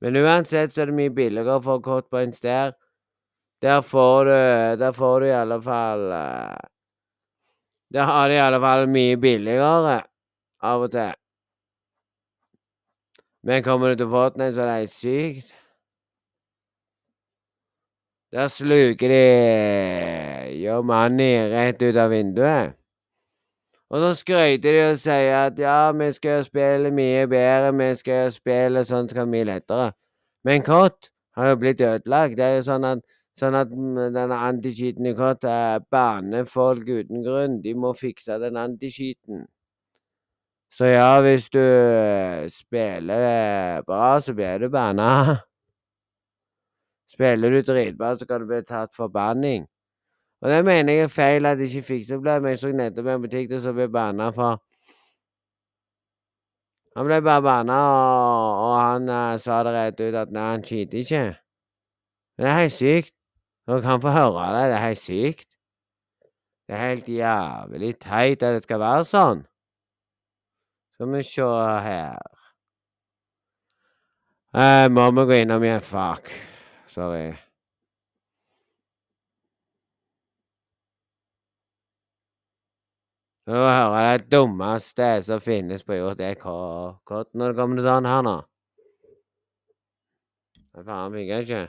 Men 0.01 0.17
uansett 0.17 0.73
så 0.73 0.81
er 0.81 0.89
det 0.89 0.97
mye 0.97 1.13
billigere 1.13 1.59
å 1.59 1.63
få 1.63 1.77
COD 1.85 2.09
points 2.09 2.41
der. 2.41 2.73
Der 3.61 3.81
får 3.85 4.25
du 4.25 4.37
Der 4.81 4.93
får 4.93 5.19
du 5.21 5.27
i 5.27 5.35
alle 5.37 5.61
fall 5.61 6.05
uh, 6.09 6.57
Der 7.93 8.07
har 8.09 8.29
de 8.29 8.35
i 8.35 8.41
alle 8.41 8.59
fall 8.59 8.87
mye 8.89 9.17
billigere 9.21 10.01
av 10.61 10.85
og 10.85 10.91
til. 10.91 11.13
Men 13.43 13.63
kommer 13.63 13.89
du 13.89 14.03
til 14.03 14.09
Fortnite, 14.09 14.53
så 14.53 14.61
er 14.61 14.69
det 14.69 14.77
helt 14.79 14.93
sykt. 14.93 15.53
Der 18.31 18.47
sluker 18.47 19.09
de 19.09 19.25
your 20.61 20.83
money 20.83 21.49
rett 21.51 21.81
ut 21.81 21.97
av 21.97 22.13
vinduet. 22.13 22.80
Og 23.91 23.99
så 23.99 24.13
skryter 24.15 24.71
de 24.71 24.83
og 24.87 24.99
sier 25.03 25.33
at 25.35 25.57
ja, 25.59 25.91
vi 25.91 26.11
skal 26.15 26.37
jo 26.37 26.43
spille 26.47 26.91
mye 26.95 27.25
bedre, 27.27 27.73
vi 27.75 27.89
skal 27.99 28.21
jo 28.25 28.29
spille 28.31 28.85
sånn 28.87 29.09
som 29.11 29.27
mye 29.27 29.47
lettere. 29.49 29.89
Men 30.47 30.63
COD 30.63 31.09
har 31.35 31.49
jo 31.49 31.57
blitt 31.59 31.83
ødelagt. 31.83 32.37
Det 32.39 32.45
er 32.45 32.55
jo 32.55 32.61
sånn 32.69 32.87
at, 32.87 33.01
sånn 33.39 33.57
at 33.59 33.73
denne 34.15 34.37
antiskytende 34.47 35.11
i 35.11 35.17
COD 35.17 35.47
banner 35.91 36.47
folk 36.47 36.87
uten 36.87 37.25
grunn. 37.25 37.59
De 37.65 37.75
må 37.75 37.91
fikse 37.99 38.39
den 38.39 38.59
antiskyten. 38.61 39.43
Så 40.71 40.87
ja, 40.87 41.19
hvis 41.19 41.49
du 41.51 41.59
spiller 42.47 43.83
bra, 43.83 44.21
så 44.23 44.33
blir 44.33 44.63
du 44.63 44.69
banna. 44.71 45.11
Spiller 47.11 47.51
du 47.51 47.59
dritbra, 47.67 48.15
så 48.15 48.25
kan 48.25 48.39
du 48.39 48.47
bli 48.47 48.61
tatt 48.63 48.95
for 48.95 49.11
banning. 49.11 49.67
Og 50.41 50.49
det 50.49 50.65
mener 50.65 50.93
jeg 50.93 51.03
er 51.03 51.13
feil 51.13 51.45
at 51.45 51.57
de 51.57 51.67
ikke 51.69 51.81
fikser 51.85 52.17
det. 52.17 52.41
Men 52.41 52.49
jeg 52.49 52.59
så 52.59 52.71
nettopp 52.73 53.09
en 53.13 53.25
butikk 53.25 53.53
som 53.61 53.77
ble 53.77 53.87
banna 53.91 54.31
for 54.35 54.61
Han 56.95 57.07
ble 57.07 57.21
bare 57.23 57.41
banna, 57.41 57.75
og, 57.87 58.47
og 58.65 58.73
han 58.75 59.05
uh, 59.07 59.37
sa 59.39 59.61
det 59.63 59.71
rett 59.71 60.01
ut 60.01 60.15
at 60.19 60.33
nei, 60.35 60.47
han 60.49 60.63
cheater 60.67 60.99
ikke. 60.99 61.21
Men 62.35 62.43
det 62.43 62.49
er 62.51 62.57
helt 62.57 62.75
sykt. 62.75 63.13
Dere 63.67 63.83
kan 63.85 64.01
få 64.03 64.11
høre 64.11 64.49
det. 64.57 64.65
Det 64.67 64.75
er 64.75 64.83
helt 64.83 64.99
sykt. 64.99 65.47
Det 66.67 66.75
er 66.75 66.83
helt 66.89 67.07
jævlig 67.07 67.93
teit 68.03 68.43
at 68.43 68.57
det 68.57 68.65
skal 68.65 68.83
være 68.83 69.05
sånn. 69.07 69.45
Skal 70.97 71.13
vi 71.15 71.23
se 71.29 71.47
her 71.87 72.19
uh, 74.51 74.91
Må 74.91 75.07
vi 75.15 75.25
gå 75.31 75.39
innom 75.45 75.63
igjen? 75.63 75.79
Fuck. 75.85 76.27
Sorry. 76.91 77.31
Det 83.47 84.29
dummeste 84.31 85.23
som 85.23 85.41
finnes 85.41 85.83
på 85.83 85.93
jord. 85.93 86.17
Det 86.17 86.25
er 86.25 87.27
når 87.33 87.47
det 87.47 87.57
kommer 87.57 87.75
til 87.77 87.87
sånn 87.87 88.05
her 88.05 88.21
nå. 88.25 88.37
Faen 90.85 91.15
ikke? 91.15 91.67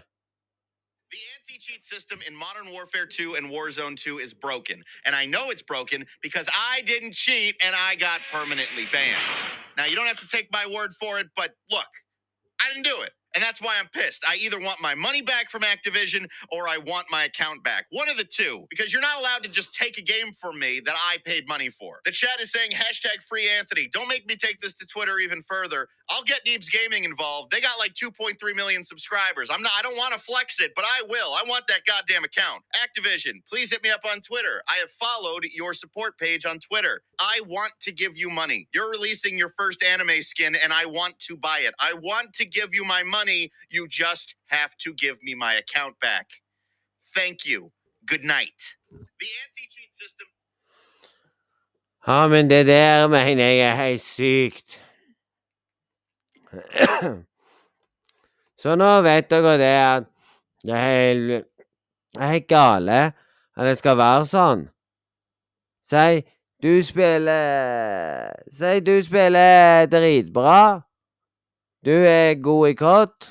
The 1.12 1.22
anti-cheat 1.36 1.84
system 1.84 2.20
in 2.26 2.34
Modern 2.34 2.72
Warfare 2.72 3.06
2 3.06 3.34
and 3.34 3.50
Warzone 3.50 3.96
2 3.96 4.18
is 4.18 4.32
broken. 4.32 4.84
And 5.04 5.14
I 5.14 5.26
know 5.26 5.50
it's 5.50 5.62
broken 5.62 6.06
because 6.22 6.48
I 6.52 6.82
didn't 6.82 7.14
cheat 7.14 7.56
and 7.60 7.74
I 7.74 7.96
got 7.96 8.20
permanently 8.32 8.86
banned. 8.92 9.20
Now, 9.76 9.86
you 9.86 9.96
don't 9.96 10.06
have 10.06 10.20
to 10.20 10.28
take 10.28 10.48
my 10.52 10.66
word 10.66 10.94
for 11.00 11.18
it, 11.18 11.26
but 11.36 11.50
look, 11.70 11.88
I 12.60 12.68
didn't 12.72 12.84
do 12.84 13.02
it. 13.02 13.12
And 13.34 13.42
that's 13.42 13.60
why 13.60 13.76
I'm 13.78 13.88
pissed. 13.88 14.24
I 14.28 14.36
either 14.36 14.58
want 14.58 14.80
my 14.80 14.94
money 14.94 15.22
back 15.22 15.50
from 15.50 15.62
Activision 15.62 16.26
or 16.50 16.68
I 16.68 16.78
want 16.78 17.06
my 17.10 17.24
account 17.24 17.64
back. 17.64 17.86
One 17.90 18.08
of 18.08 18.16
the 18.16 18.24
two, 18.24 18.66
because 18.70 18.92
you're 18.92 19.02
not 19.02 19.18
allowed 19.20 19.42
to 19.44 19.48
just 19.48 19.74
take 19.74 19.98
a 19.98 20.02
game 20.02 20.34
from 20.40 20.58
me 20.58 20.80
that 20.84 20.94
I 20.96 21.18
paid 21.24 21.48
money 21.48 21.70
for. 21.70 22.00
The 22.04 22.12
chat 22.12 22.40
is 22.40 22.52
saying 22.52 22.72
hashtag 22.72 23.22
free 23.28 23.48
Anthony. 23.48 23.88
Don't 23.92 24.08
make 24.08 24.26
me 24.26 24.36
take 24.36 24.60
this 24.60 24.74
to 24.74 24.86
Twitter 24.86 25.18
even 25.18 25.42
further. 25.48 25.88
I'll 26.10 26.24
get 26.24 26.44
Deeps 26.44 26.68
Gaming 26.68 27.04
involved. 27.04 27.52
They 27.52 27.60
got 27.60 27.78
like 27.78 27.94
2.3 27.94 28.36
million 28.56 28.84
subscribers. 28.84 29.48
I'm 29.50 29.62
not 29.62 29.72
I 29.78 29.82
don't 29.82 29.96
want 29.96 30.14
to 30.14 30.20
flex 30.20 30.60
it, 30.60 30.72
but 30.76 30.84
I 30.84 31.02
will. 31.08 31.32
I 31.32 31.42
want 31.46 31.66
that 31.68 31.82
goddamn 31.86 32.24
account. 32.24 32.62
Activision, 32.76 33.42
please 33.48 33.70
hit 33.70 33.82
me 33.82 33.90
up 33.90 34.02
on 34.10 34.20
Twitter. 34.20 34.62
I 34.68 34.76
have 34.80 34.90
followed 35.00 35.44
your 35.54 35.74
support 35.74 36.18
page 36.18 36.44
on 36.44 36.60
Twitter. 36.60 37.02
I 37.18 37.40
want 37.46 37.72
to 37.82 37.92
give 37.92 38.16
you 38.16 38.30
money. 38.30 38.68
You're 38.74 38.90
releasing 38.90 39.38
your 39.38 39.54
first 39.58 39.82
anime 39.82 40.22
skin 40.22 40.56
and 40.62 40.72
I 40.72 40.86
want 40.86 41.18
to 41.28 41.36
buy 41.36 41.60
it. 41.60 41.74
I 41.80 41.94
want 41.94 42.34
to 42.34 42.44
give 42.44 42.74
you 42.74 42.84
my 42.84 43.02
money. 43.02 43.21
You 43.70 43.88
just 43.88 44.34
have 44.50 44.76
to 44.84 44.94
give 44.94 45.16
me 45.22 45.34
my 45.34 45.54
account 45.54 46.00
back. 46.00 46.26
Thank 47.14 47.46
you. 47.46 47.70
Good 48.06 48.24
night. 48.24 48.76
The 48.90 49.28
anti-cheat 49.44 49.92
system 49.94 50.26
Ja, 52.06 52.28
men 52.28 52.50
det 52.50 52.66
der 52.66 53.08
mener 53.08 53.44
jeg 53.44 53.58
er 53.68 53.74
helt 53.74 54.00
sykt. 54.00 54.82
Så 58.58 58.74
nå 58.76 59.00
vet 59.00 59.30
dere 59.30 59.58
det 59.58 59.74
at 59.78 60.04
det 60.62 60.74
er 60.74 61.06
helt, 61.06 61.46
det 62.14 62.22
er 62.22 62.26
helt 62.32 62.48
gale 62.48 63.12
at 63.56 63.66
det 63.66 63.78
skal 63.78 63.96
være 63.96 64.26
sånn. 64.26 64.68
Si 65.86 66.22
du 66.62 66.82
spiller 66.82 68.34
Si 68.50 68.80
du 68.80 68.96
spiller 69.04 69.86
dritbra. 69.86 70.82
Du 71.84 71.90
er 71.90 72.34
god 72.34 72.68
i 72.68 72.74
kott. 72.78 73.26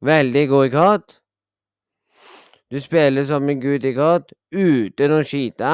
Veldig 0.00 0.48
god 0.48 0.66
i 0.66 0.70
kott. 0.70 1.16
Du 2.70 2.78
spiller 2.80 3.24
som 3.26 3.48
en 3.48 3.60
gud 3.60 3.84
i 3.84 3.94
kott 3.94 4.30
uten 4.54 5.14
å 5.14 5.24
skite, 5.26 5.72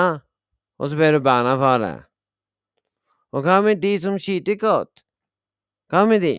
og 0.80 0.88
så 0.88 0.96
blir 0.96 1.12
du 1.12 1.20
banna 1.24 1.52
for 1.60 1.84
det. 1.84 1.96
Og 3.36 3.44
hva 3.44 3.58
med 3.64 3.82
de 3.84 3.92
som 4.00 4.16
skiter 4.20 4.56
kott? 4.60 5.04
Hva 5.92 6.06
med 6.08 6.24
de? 6.24 6.36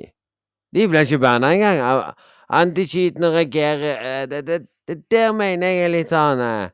De 0.74 0.88
blir 0.90 1.06
ikke 1.06 1.22
banna 1.22 1.54
engang. 1.54 2.10
Antiskitende 2.50 3.30
reagerer 3.34 4.02
eh, 4.02 4.26
det, 4.30 4.42
det, 4.48 4.60
det 4.88 4.98
der 5.14 5.30
mener 5.34 5.70
jeg 5.70 5.86
er 5.86 5.94
litt 5.94 6.10
sånn 6.14 6.42
eh, 6.42 6.74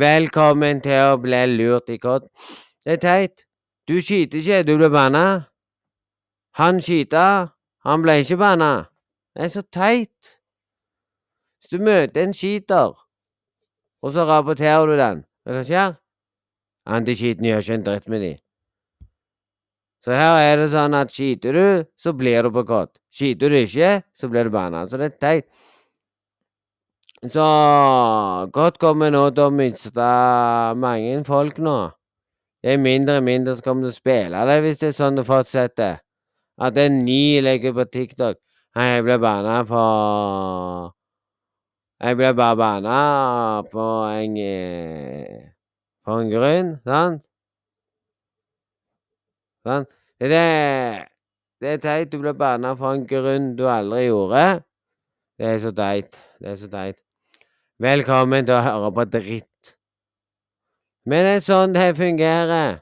Velkommen 0.00 0.80
til 0.84 1.12
å 1.12 1.20
bli 1.20 1.44
lurt 1.50 1.92
i 1.92 2.00
kott. 2.00 2.28
Det 2.84 2.96
er 2.96 3.04
teit. 3.04 3.46
Du 3.88 3.98
skiter 4.00 4.40
ikke, 4.40 4.64
du 4.64 4.76
blir 4.78 4.92
banna. 4.92 5.49
Han 6.58 6.80
skita, 6.82 7.54
han 7.86 8.02
ble 8.02 8.20
ikke 8.24 8.40
banna. 8.40 8.72
Det 9.34 9.46
er 9.46 9.52
så 9.54 9.62
teit. 9.62 10.36
Hvis 11.60 11.70
du 11.72 11.84
møter 11.84 12.24
en 12.24 12.34
skiter, 12.34 12.94
og 14.02 14.12
så 14.12 14.26
rapporterer 14.26 14.86
du 14.88 14.96
den, 14.98 15.24
hva 15.46 15.64
skjer? 15.64 15.98
Anticheaten 16.90 17.46
gjør 17.46 17.62
ikke 17.62 17.76
en 17.78 17.86
dritt 17.86 18.08
med 18.08 18.24
de. 18.24 18.32
Så 20.04 20.16
her 20.16 20.38
er 20.40 20.56
det 20.56 20.70
sånn 20.72 20.96
at 20.96 21.12
skiter 21.12 21.56
du, 21.56 21.64
så 22.00 22.14
blir 22.16 22.46
du 22.46 22.50
på 22.54 22.64
kott. 22.66 22.94
Skiter 23.12 23.52
du 23.52 23.58
ikke, 23.60 24.00
så 24.16 24.30
blir 24.32 24.48
du 24.48 24.54
banna. 24.54 24.86
Så 24.88 24.96
det 25.00 25.10
er 25.10 25.18
teit. 25.20 25.48
Så 27.28 27.44
godt 28.48 28.78
kommer 28.80 29.12
nå 29.12 29.26
til 29.36 29.44
å 29.44 29.52
miste 29.52 30.12
mange 30.80 31.18
folk 31.26 31.58
nå. 31.60 31.78
Det 32.64 32.74
er 32.74 32.80
mindre 32.80 33.18
og 33.20 33.26
mindre 33.26 33.56
som 33.56 33.66
kommer 33.66 33.88
til 33.88 33.92
å 33.92 33.98
spille 33.98 34.46
det 34.48 34.56
hvis 34.64 34.80
det 34.80 34.88
er 34.88 34.96
sånn 34.96 35.20
det 35.20 35.26
fortsetter. 35.28 36.00
At 36.60 36.78
en 36.78 37.04
ny 37.04 37.40
legger 37.44 37.72
på 37.76 37.84
TikTok 37.88 38.36
jeg 38.76 39.02
ble 39.02 39.16
banna 39.18 39.60
for 39.66 40.92
Jeg 42.00 42.16
ble 42.16 42.30
bare 42.38 42.56
banna 42.56 42.98
for 43.72 44.06
en 44.14 44.36
eh, 44.38 45.50
For 46.06 46.22
en 46.22 46.30
grunn, 46.30 46.70
sant? 46.86 47.24
Sånn? 49.66 49.84
Det 50.20 50.36
er 50.36 51.10
det 51.60 51.74
er 51.74 51.80
teit. 51.82 52.12
Du 52.12 52.22
ble 52.22 52.32
banna 52.32 52.72
for 52.72 52.96
en 52.96 53.02
grunn 53.04 53.50
du 53.56 53.66
aldri 53.68 54.06
gjorde. 54.06 54.62
Det 55.36 55.48
er 55.50 55.58
så 55.60 55.72
teit. 55.76 56.16
Det 56.40 56.54
er 56.54 56.56
så 56.56 56.70
teit. 56.72 56.96
Velkommen 57.80 58.46
til 58.48 58.56
å 58.56 58.62
høre 58.64 58.92
på 58.96 59.04
dritt. 59.12 59.74
Men 61.04 61.26
det 61.26 61.34
er 61.40 61.44
sånn 61.44 61.76
det 61.76 61.90
fungerer. 61.98 62.80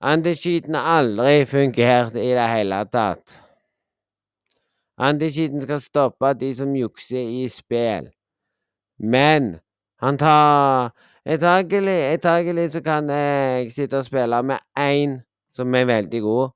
Anticheaten 0.00 0.74
har 0.74 1.00
aldri 1.00 1.44
fungert 1.46 2.14
i 2.14 2.30
det 2.30 2.48
hele 2.48 2.84
tatt. 2.92 3.34
Anticheaten 4.98 5.62
skal 5.62 5.80
stoppe 5.80 6.34
de 6.38 6.52
som 6.54 6.74
jukser 6.76 7.18
i 7.22 7.48
spill. 7.50 8.10
Men 8.98 9.58
han 9.98 10.18
tar 10.18 10.90
Etagelig, 11.28 12.72
så 12.72 12.80
kan 12.80 13.10
jeg 13.10 13.72
sitte 13.72 13.98
og 13.98 14.04
spille 14.04 14.42
med 14.42 14.58
én 14.78 15.18
som 15.52 15.74
er 15.74 15.84
veldig 15.84 16.20
god. 16.22 16.48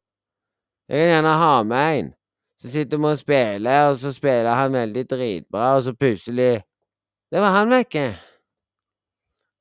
Jeg 0.89 0.99
kan 0.99 1.09
gjerne 1.09 1.29
ha 1.29 1.63
med 1.63 1.99
en. 1.99 2.13
Så 2.59 2.71
sitter 2.71 2.99
vi 2.99 3.05
og 3.05 3.19
spiller, 3.19 3.89
og 3.91 3.99
så 3.99 4.13
spiller 4.13 4.55
han 4.55 4.73
veldig 4.73 5.11
dritbra, 5.11 5.75
og 5.77 5.83
så 5.83 5.93
plutselig 5.95 6.63
Det 7.33 7.41
var 7.41 7.51
han 7.51 7.71
vekke. 7.71 8.17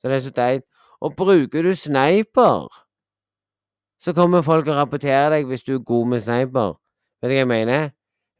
Så 0.02 0.08
det 0.08 0.16
er 0.16 0.20
så 0.20 0.32
teit. 0.32 0.64
Og 1.02 1.16
bruker 1.16 1.62
du 1.64 1.76
sniper, 1.76 2.68
så 4.02 4.14
kommer 4.18 4.42
folk 4.42 4.68
og 4.68 4.80
rapporterer 4.80 5.30
deg 5.36 5.50
hvis 5.50 5.66
du 5.66 5.76
er 5.76 5.84
god 5.86 6.08
med 6.14 6.24
sniper. 6.26 6.78
Vet 7.22 7.30
du 7.30 7.36
hva 7.36 7.42
jeg 7.42 7.50
mener? 7.50 7.92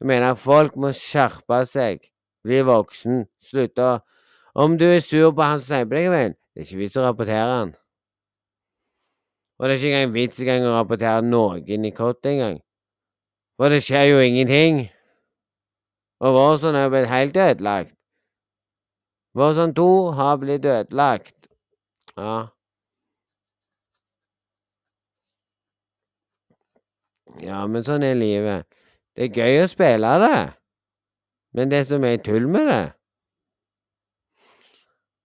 Jeg 0.02 0.10
mener 0.10 0.34
folk 0.34 0.74
må 0.76 0.90
skjerpe 0.98 1.60
seg, 1.70 2.02
bli 2.42 2.64
voksen, 2.66 3.26
slutte 3.50 3.90
å 3.90 4.00
Om 4.52 4.74
du 4.76 4.84
er 4.84 5.00
sur 5.00 5.30
på 5.32 5.40
han 5.40 5.62
som 5.62 5.70
sniper 5.70 5.96
deg, 5.96 6.10
vel, 6.12 6.34
det 6.52 6.60
er 6.60 6.66
ikke 6.66 6.80
vits 6.82 6.98
å 7.00 7.06
rapportere 7.06 7.54
han. 7.54 7.70
Og 9.56 9.64
det 9.64 9.72
er 9.72 9.78
ikke 9.78 9.92
engang 9.94 10.12
vits 10.12 10.40
engang 10.42 10.66
å 10.68 10.74
rapportere 10.74 11.22
noen 11.24 11.86
i 11.88 11.92
kott 11.96 12.28
engang. 12.28 12.58
For 13.56 13.72
det 13.72 13.80
skjer 13.86 14.10
jo 14.10 14.20
ingenting. 14.20 14.82
Og 16.20 16.36
Warzone 16.36 16.84
er 16.84 16.92
blitt 16.92 17.08
helt 17.08 17.36
ødelagt. 17.36 17.94
Warzone 19.38 19.72
2 19.78 19.88
har 20.18 20.36
blitt 20.42 20.66
ødelagt. 20.68 21.48
Ja. 22.16 22.51
Ja, 27.40 27.66
men 27.66 27.84
sånn 27.86 28.04
er 28.04 28.18
livet. 28.18 28.66
Det 29.16 29.28
er 29.28 29.38
gøy 29.38 29.62
å 29.62 29.68
spille 29.70 30.10
det, 30.20 30.40
men 31.56 31.70
det 31.72 31.86
som 31.88 32.04
er 32.04 32.20
tull 32.24 32.48
med 32.48 32.68
det 32.68 32.82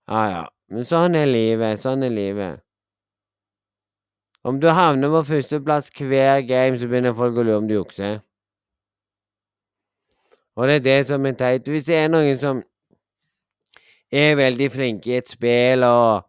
Ja, 0.08 0.22
ja. 0.32 0.46
Men 0.67 0.84
sånn 0.88 1.15
er 1.15 1.28
livet. 1.28 1.80
Sånn 1.84 2.04
er 2.04 2.12
livet. 2.12 2.62
Om 4.48 4.60
du 4.60 4.67
havner 4.72 5.12
på 5.12 5.24
førsteplass 5.28 5.89
hver 5.96 6.41
game, 6.48 6.80
så 6.80 6.88
begynner 6.88 7.15
folk 7.15 7.36
å 7.36 7.43
lure 7.43 7.60
om 7.60 7.67
du 7.67 7.74
jukser. 7.76 8.22
Og 10.56 10.67
det 10.67 10.76
er 10.76 10.86
det 10.86 11.08
som 11.08 11.26
er 11.26 11.36
teit. 11.39 11.67
Hvis 11.67 11.86
det 11.88 11.96
er 11.96 12.12
noen 12.12 12.39
som 12.39 12.62
er 14.12 14.36
veldig 14.39 14.70
flinke 14.72 15.12
i 15.12 15.17
et 15.20 15.28
spill, 15.28 15.84
og 15.84 16.24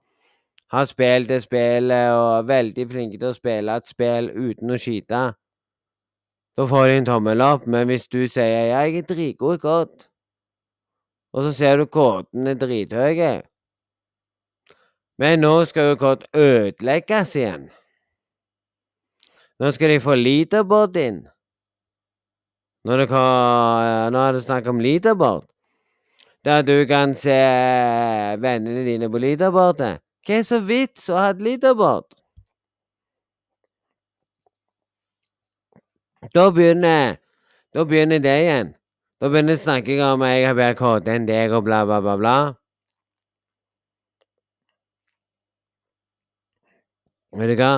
har 0.75 0.89
spilt 0.91 1.31
det 1.31 1.43
spillet, 1.43 2.11
og 2.13 2.33
er 2.41 2.49
veldig 2.51 2.89
flinke 2.91 3.19
til 3.19 3.31
å 3.31 3.37
spille 3.37 3.77
et 3.79 3.89
spill 3.89 4.31
uten 4.35 4.75
å 4.75 4.81
skyte, 4.83 5.23
da 6.59 6.67
får 6.67 6.89
de 6.89 6.95
en 6.99 7.05
tommel 7.07 7.43
opp. 7.47 7.67
Men 7.71 7.87
hvis 7.87 8.09
du 8.11 8.27
sier 8.27 8.67
'jeg 8.67 8.99
er 8.99 9.03
dritgod 9.03 9.55
i 9.55 9.63
kort', 9.63 10.09
og 11.33 11.45
så 11.45 11.53
ser 11.53 11.77
du 11.77 11.87
kodene 11.87 12.51
er 12.51 12.59
drithøye 12.59 13.43
Men 15.19 15.41
nå 15.41 15.65
skal 15.65 15.91
jo 15.91 15.97
kort 15.97 16.25
ødelegges 16.35 17.37
igjen. 17.37 17.71
Nå 19.61 19.71
skal 19.73 19.91
de 19.91 20.01
få 20.01 20.15
leaderboard 20.15 20.97
inn. 20.97 21.27
Når 22.85 22.97
det 22.97 23.09
kan, 23.09 24.13
nå 24.13 24.19
er 24.19 24.33
det 24.33 24.45
snakk 24.45 24.67
om 24.67 24.81
leaderboard. 24.81 25.45
Der 26.45 26.63
du 26.63 26.87
kan 26.87 27.15
se 27.15 27.39
vennene 28.39 28.85
dine 28.87 29.11
på 29.11 29.19
leaderboardet. 29.19 29.99
Hva 30.27 30.39
er 30.39 30.43
så 30.43 30.61
vits 30.61 31.09
å 31.11 31.19
ha 31.19 31.31
et 31.31 31.43
leaderboard? 31.43 32.18
Da 36.35 36.51
begynner 36.51 37.17
Da 37.75 37.85
begynner 37.85 38.19
det 38.19 38.39
igjen. 38.43 38.75
Da 39.21 39.29
begynner 39.29 39.57
snakking 39.57 40.01
om 40.03 40.23
jeg 40.23 40.47
har 40.47 40.55
bedre 40.55 40.75
kort 40.79 41.09
enn 41.09 41.27
deg, 41.29 41.53
og 41.53 41.65
bla, 41.67 41.85
bla, 41.87 42.01
bla, 42.01 42.17
bla. 42.17 42.39
Vet 47.39 47.53
du 47.53 47.61
hva? 47.61 47.73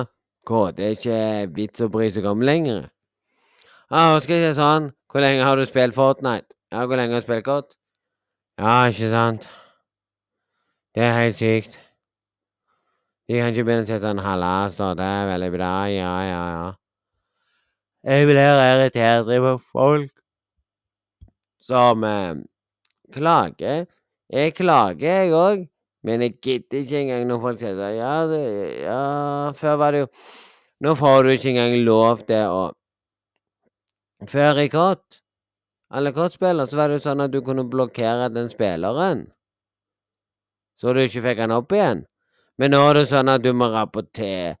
KD 0.47 0.81
er 0.85 0.95
ikke 0.95 1.19
vits 1.57 1.83
å 1.83 1.89
bry 1.91 2.09
seg 2.13 2.25
om 2.25 2.41
lenger. 2.41 2.87
Ah, 3.91 4.15
skal 4.23 4.39
jeg 4.39 4.53
si 4.53 4.57
sånn 4.61 4.93
Hvor 5.11 5.21
lenge 5.21 5.43
har 5.43 5.59
du 5.59 5.65
spilt 5.67 5.93
Fortnite? 5.93 6.55
Ja, 6.71 6.85
hvor 6.87 6.95
lenge 6.95 7.17
har 7.17 7.21
du 7.21 7.27
spilt 7.27 7.45
godt? 7.45 7.75
Ja, 8.57 8.87
ikke 8.87 9.09
sant? 9.11 9.49
Det 10.95 11.03
er 11.03 11.17
helt 11.17 11.37
sykt. 11.37 11.75
De 13.27 13.37
kan 13.39 13.51
ikke 13.51 13.67
begynne 13.67 13.83
å 13.83 13.89
si 13.89 13.99
sånn 13.99 14.23
'halla, 14.23 14.69
står 14.71 14.95
Det 14.99 15.11
veldig 15.33 15.51
bra. 15.57 15.73
Ja, 15.91 16.13
ja, 16.31 16.43
ja. 16.55 16.80
Jeg 18.03 18.25
blir 18.25 18.39
irritert 18.41 19.27
over 19.29 19.57
folk 19.61 20.13
som 21.61 22.03
eh, 22.03 22.39
klager. 23.13 23.85
Jeg 24.31 24.55
klager, 24.57 25.19
jeg 25.21 25.33
òg, 25.37 25.67
men 26.03 26.23
jeg 26.25 26.39
gidder 26.41 26.81
ikke 26.81 27.01
engang 27.01 27.27
når 27.29 27.41
folk 27.43 27.59
sier 27.59 27.75
sånn 27.77 27.97
ja, 27.99 28.13
ja, 28.81 29.01
før 29.57 29.77
var 29.77 29.93
det 29.93 30.05
jo 30.05 30.07
Nå 30.81 30.95
får 30.97 31.19
du 31.21 31.29
ikke 31.29 31.51
engang 31.51 31.75
lov 31.85 32.23
til 32.25 32.47
å 32.49 32.63
Før 34.31 34.63
i 34.63 34.69
kort, 34.71 35.19
alle 35.93 36.13
kortspillere, 36.15 36.65
så 36.65 36.79
var 36.79 36.89
det 36.89 36.97
jo 36.97 37.05
sånn 37.05 37.21
at 37.21 37.33
du 37.33 37.39
kunne 37.45 37.67
blokkere 37.69 38.31
den 38.33 38.49
spilleren. 38.49 39.27
Så 40.77 40.93
du 40.93 41.01
ikke 41.01 41.23
fikk 41.25 41.41
han 41.41 41.53
opp 41.53 41.73
igjen. 41.73 42.03
Men 42.61 42.73
nå 42.73 42.81
er 42.85 42.99
det 42.99 43.07
sånn 43.09 43.29
at 43.33 43.41
du 43.41 43.49
må 43.57 43.69
rapportere 43.73 44.59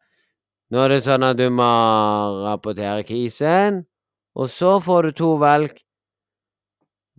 Nå 0.71 0.79
er 0.79 0.93
det 0.93 1.01
sånn 1.03 1.25
at 1.27 1.35
du 1.35 1.49
må 1.51 1.67
rapportere 2.45 3.03
kisen, 3.03 3.81
og 4.39 4.47
så 4.47 4.77
får 4.79 5.09
du 5.09 5.17
to 5.17 5.31
valg. 5.41 5.73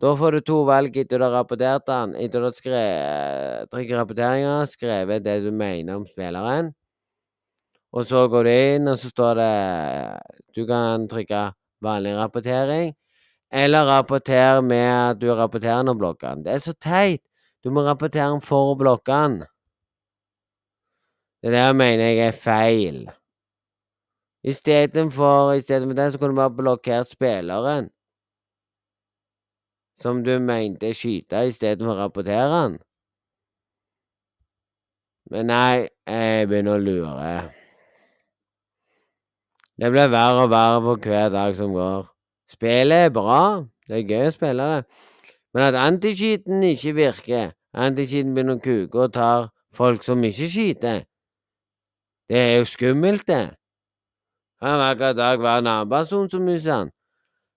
Da 0.01 0.15
får 0.17 0.39
du 0.39 0.47
to 0.49 0.63
valg 0.65 0.97
etter 0.97 1.21
du 1.21 1.27
har 1.27 1.35
rapportert 1.37 1.85
den. 1.91 2.15
Etter 2.17 2.41
du 2.41 2.49
har 2.49 2.57
skrevet 2.57 3.69
trykket 3.75 4.01
rapporteringer, 4.01 4.65
skrevet 4.73 5.27
det 5.29 5.37
du 5.45 5.51
mener 5.53 6.01
om 6.01 6.09
spilleren. 6.09 6.73
Og 7.93 8.09
så 8.09 8.25
går 8.33 8.49
du 8.49 8.53
inn, 8.55 8.89
og 8.89 8.97
så 8.97 9.13
står 9.13 9.37
det 9.43 9.53
Du 10.57 10.65
kan 10.67 11.05
trykke 11.13 11.45
vanlig 11.85 12.17
rapportering. 12.17 12.95
Eller 13.53 13.85
rapporter 13.85 14.65
med 14.65 14.93
at 14.97 15.21
du 15.21 15.29
rapporterer 15.29 15.85
når 15.85 16.01
blokker 16.01 16.29
den. 16.39 16.45
Det 16.49 16.57
er 16.57 16.69
så 16.71 16.73
teit! 16.73 17.21
Du 17.63 17.69
må 17.71 17.85
rapportere 17.85 18.33
den 18.33 18.41
for 18.41 18.73
blokke 18.81 19.13
den. 19.13 19.43
Det 21.45 21.53
der 21.53 21.75
mener 21.77 22.09
jeg 22.09 22.31
er 22.33 22.33
feil. 22.33 23.05
Istedenfor 24.45 25.53
Istedenfor 25.55 25.95
det 25.95 26.13
så 26.13 26.19
kunne 26.19 26.31
du 26.31 26.41
bare 26.41 26.57
blokkert 26.57 27.11
spilleren. 27.11 27.91
Som 30.03 30.25
du 30.25 30.39
mente 30.39 30.91
skyte 30.95 31.45
istedenfor 31.47 31.95
å 31.95 32.01
rapportere 32.01 32.49
han. 32.51 32.79
Men 35.31 35.47
nei, 35.49 35.89
jeg 36.09 36.49
begynner 36.51 36.77
å 36.77 36.83
lure. 36.83 37.35
Det 39.79 39.91
blir 39.95 40.11
verre 40.11 40.43
og 40.45 40.51
verre 40.51 40.83
for 40.85 41.07
hver 41.07 41.31
dag 41.33 41.55
som 41.57 41.73
går. 41.73 42.11
Spillet 42.51 43.07
er 43.07 43.15
bra, 43.15 43.65
det 43.89 44.03
er 44.03 44.11
gøy 44.11 44.29
å 44.29 44.35
spille 44.35 44.67
det, 44.75 44.83
men 45.55 45.65
at 45.71 45.79
antiskyten 45.81 46.63
ikke 46.69 46.93
virker, 46.99 47.53
Antiskyten 47.73 48.35
begynner 48.37 48.59
å 48.59 48.61
kuke 48.61 48.99
og 49.01 49.15
tar 49.15 49.47
folk 49.73 50.03
som 50.05 50.21
ikke 50.29 50.49
skyter, 50.53 51.07
det 52.29 52.39
er 52.39 52.59
jo 52.59 52.67
skummelt, 52.69 53.25
det. 53.29 53.55
Hver 54.63 55.13
dag 55.19 55.41
være 55.43 55.59
en 55.59 55.67
annen 55.67 55.89
person 55.91 56.29
som 56.31 56.43
muser 56.47 56.71
den. 56.71 56.91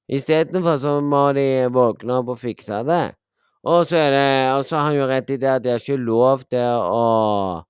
Istedenfor 0.10 0.78
så 0.78 1.00
må 1.02 1.32
de 1.38 1.68
våkne 1.70 2.20
opp 2.20 2.32
og 2.34 2.39
fikse 2.41 2.80
det. 2.88 3.13
Og 3.65 3.86
så 3.86 3.98
er 3.98 4.12
det 4.12 4.54
Og 4.58 4.65
så 4.65 4.76
har 4.76 4.84
han 4.89 4.96
jo 4.96 5.08
rett 5.08 5.30
i 5.30 5.38
det 5.38 5.50
at 5.50 5.63
de 5.63 5.70
har 5.70 5.80
ikke 5.80 5.98
lov 5.98 6.39
til 6.50 6.82
å 6.82 7.62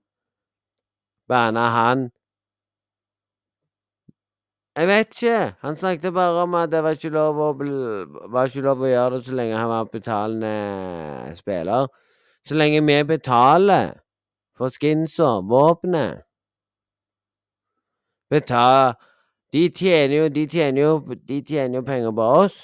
banne 1.27 1.65
han. 1.75 2.09
Jeg 4.75 4.87
vet 4.87 5.11
ikke. 5.15 5.55
Han 5.61 5.75
snakket 5.75 6.13
bare 6.13 6.43
om 6.43 6.55
at 6.55 6.71
det 6.71 6.83
var 6.83 6.95
ikke 6.95 7.11
lov 7.15 7.39
å, 7.39 7.49
var 8.31 8.47
ikke 8.47 8.63
lov 8.63 8.83
å 8.83 8.91
gjøre 8.91 9.17
det 9.17 9.25
så 9.27 9.35
lenge 9.35 9.57
han 9.59 9.71
var 9.71 9.91
betalende 9.91 11.35
spiller. 11.35 11.87
Så 12.47 12.55
lenge 12.55 12.81
vi 12.87 13.03
betaler 13.03 13.91
for 14.55 14.71
skinsa, 14.71 15.41
våpenet 15.43 16.23
Betal 18.31 18.95
De 19.55 19.69
tjener 19.71 20.17
jo 20.17 20.29
De 20.35 20.47
tjener 20.51 20.81
jo 20.81 20.93
De 21.29 21.41
tjener 21.41 21.79
jo 21.79 21.83
penger 21.87 22.11
på 22.11 22.29
oss. 22.43 22.55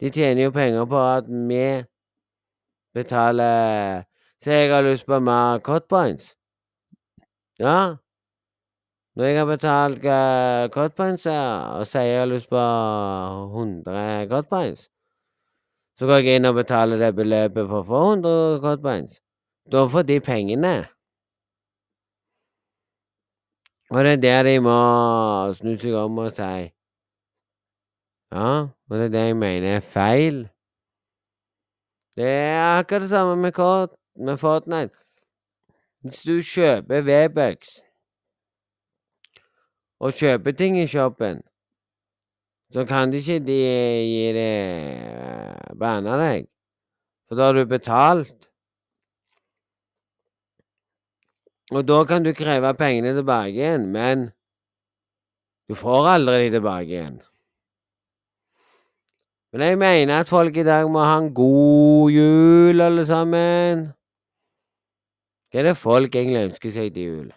De 0.00 0.10
tjener 0.10 0.46
jo 0.46 0.52
penger 0.54 0.86
på 0.88 1.00
at 1.00 1.26
vi 1.28 1.64
betaler 2.96 4.04
Så 4.40 4.50
jeg 4.50 4.70
har 4.72 4.82
lyst 4.82 5.06
på 5.06 5.20
mer 5.20 5.58
cotpoints. 5.58 6.34
Ja. 7.60 7.96
Når 9.16 9.24
jeg 9.24 9.38
har 9.38 9.46
betalt 9.46 10.04
uh, 10.04 10.70
cut 10.72 11.00
og 11.00 11.86
sier 11.86 12.06
jeg 12.06 12.20
har 12.20 12.30
lyst 12.30 12.48
på 12.48 12.56
100 12.56 14.28
cotpoints, 14.30 14.88
så 15.98 16.06
går 16.06 16.22
jeg 16.24 16.40
inn 16.40 16.48
og 16.48 16.54
betaler 16.56 16.96
det 16.96 17.10
beløpet 17.18 17.68
for 17.68 17.82
å 17.82 17.88
få 17.90 18.00
100 18.14 18.60
cotpoints. 18.62 19.20
Da 19.68 19.84
får 19.92 20.08
de 20.08 20.20
pengene. 20.24 20.72
Og 23.90 24.04
det 24.04 24.10
er 24.12 24.16
det 24.16 24.44
de 24.46 24.60
må 24.62 24.72
snu 25.58 25.72
seg 25.82 25.94
om 25.98 26.18
og 26.22 26.30
si 26.34 26.70
Ja, 28.30 28.50
og 28.70 28.92
det 28.94 29.06
er 29.08 29.14
det 29.14 29.22
jeg 29.26 29.36
mener 29.36 29.76
er 29.76 29.80
feil. 29.82 30.44
Det 32.14 32.28
er 32.28 32.78
akkurat 32.78 33.02
det 33.02 33.08
samme 33.10 33.36
med, 33.36 33.52
kort, 33.52 33.90
med 34.16 34.36
Fortnite. 34.36 34.94
Hvis 36.02 36.22
du 36.22 36.38
kjøper 36.38 37.02
V-bucks 37.02 37.80
og 40.00 40.12
kjøper 40.12 40.52
ting 40.52 40.78
i 40.78 40.86
shoppen, 40.86 41.42
så 42.72 42.86
kan 42.86 43.10
de 43.12 43.18
ikke 43.18 43.40
de 43.46 43.58
gi 44.06 44.30
deg 44.38 45.74
banne 45.82 46.14
deg, 46.22 46.46
for 47.26 47.34
da 47.34 47.50
har 47.50 47.58
du 47.58 47.64
betalt. 47.66 48.49
Og 51.70 51.86
da 51.86 52.04
kan 52.04 52.24
du 52.26 52.32
kreve 52.34 52.74
pengene 52.74 53.14
tilbake 53.14 53.54
igjen, 53.54 53.86
men 53.94 54.30
du 55.70 55.76
får 55.78 56.08
aldri 56.16 56.48
de 56.48 56.56
tilbake 56.56 56.88
igjen. 56.90 57.20
Men 59.52 59.62
jeg 59.66 59.78
mener 59.78 60.20
at 60.20 60.30
folk 60.30 60.56
i 60.56 60.66
dag 60.66 60.90
må 60.90 61.02
ha 61.02 61.16
en 61.18 61.32
god 61.34 62.10
jul, 62.10 62.82
alle 62.82 63.06
sammen. 63.06 63.86
Hva 65.50 65.62
er 65.62 65.70
det 65.70 65.78
folk 65.78 66.14
egentlig 66.14 66.44
ønsker 66.50 66.74
seg 66.74 66.92
til 66.94 67.06
jul? 67.08 67.30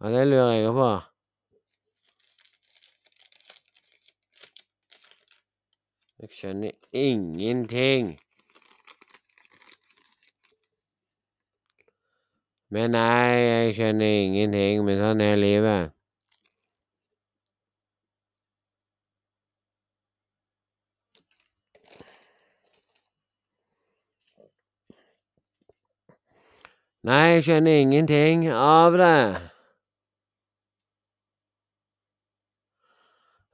Ja, 0.00 0.12
det 0.12 0.26
lurer 0.28 0.52
jeg 0.56 0.74
på. 0.76 0.90
Jeg 6.20 6.36
skjønner 6.36 6.72
ingenting. 6.92 8.14
Men 12.70 12.92
nei, 12.94 13.30
jeg 13.34 13.72
skjønner 13.74 14.12
ingenting, 14.24 14.84
men 14.86 15.00
sånn 15.02 15.22
er 15.24 15.38
livet. 15.42 15.90
Nei, 27.02 27.20
jeg 27.34 27.44
skjønner 27.48 27.82
ingenting 27.82 28.46
av 28.54 28.94
det. 29.00 29.50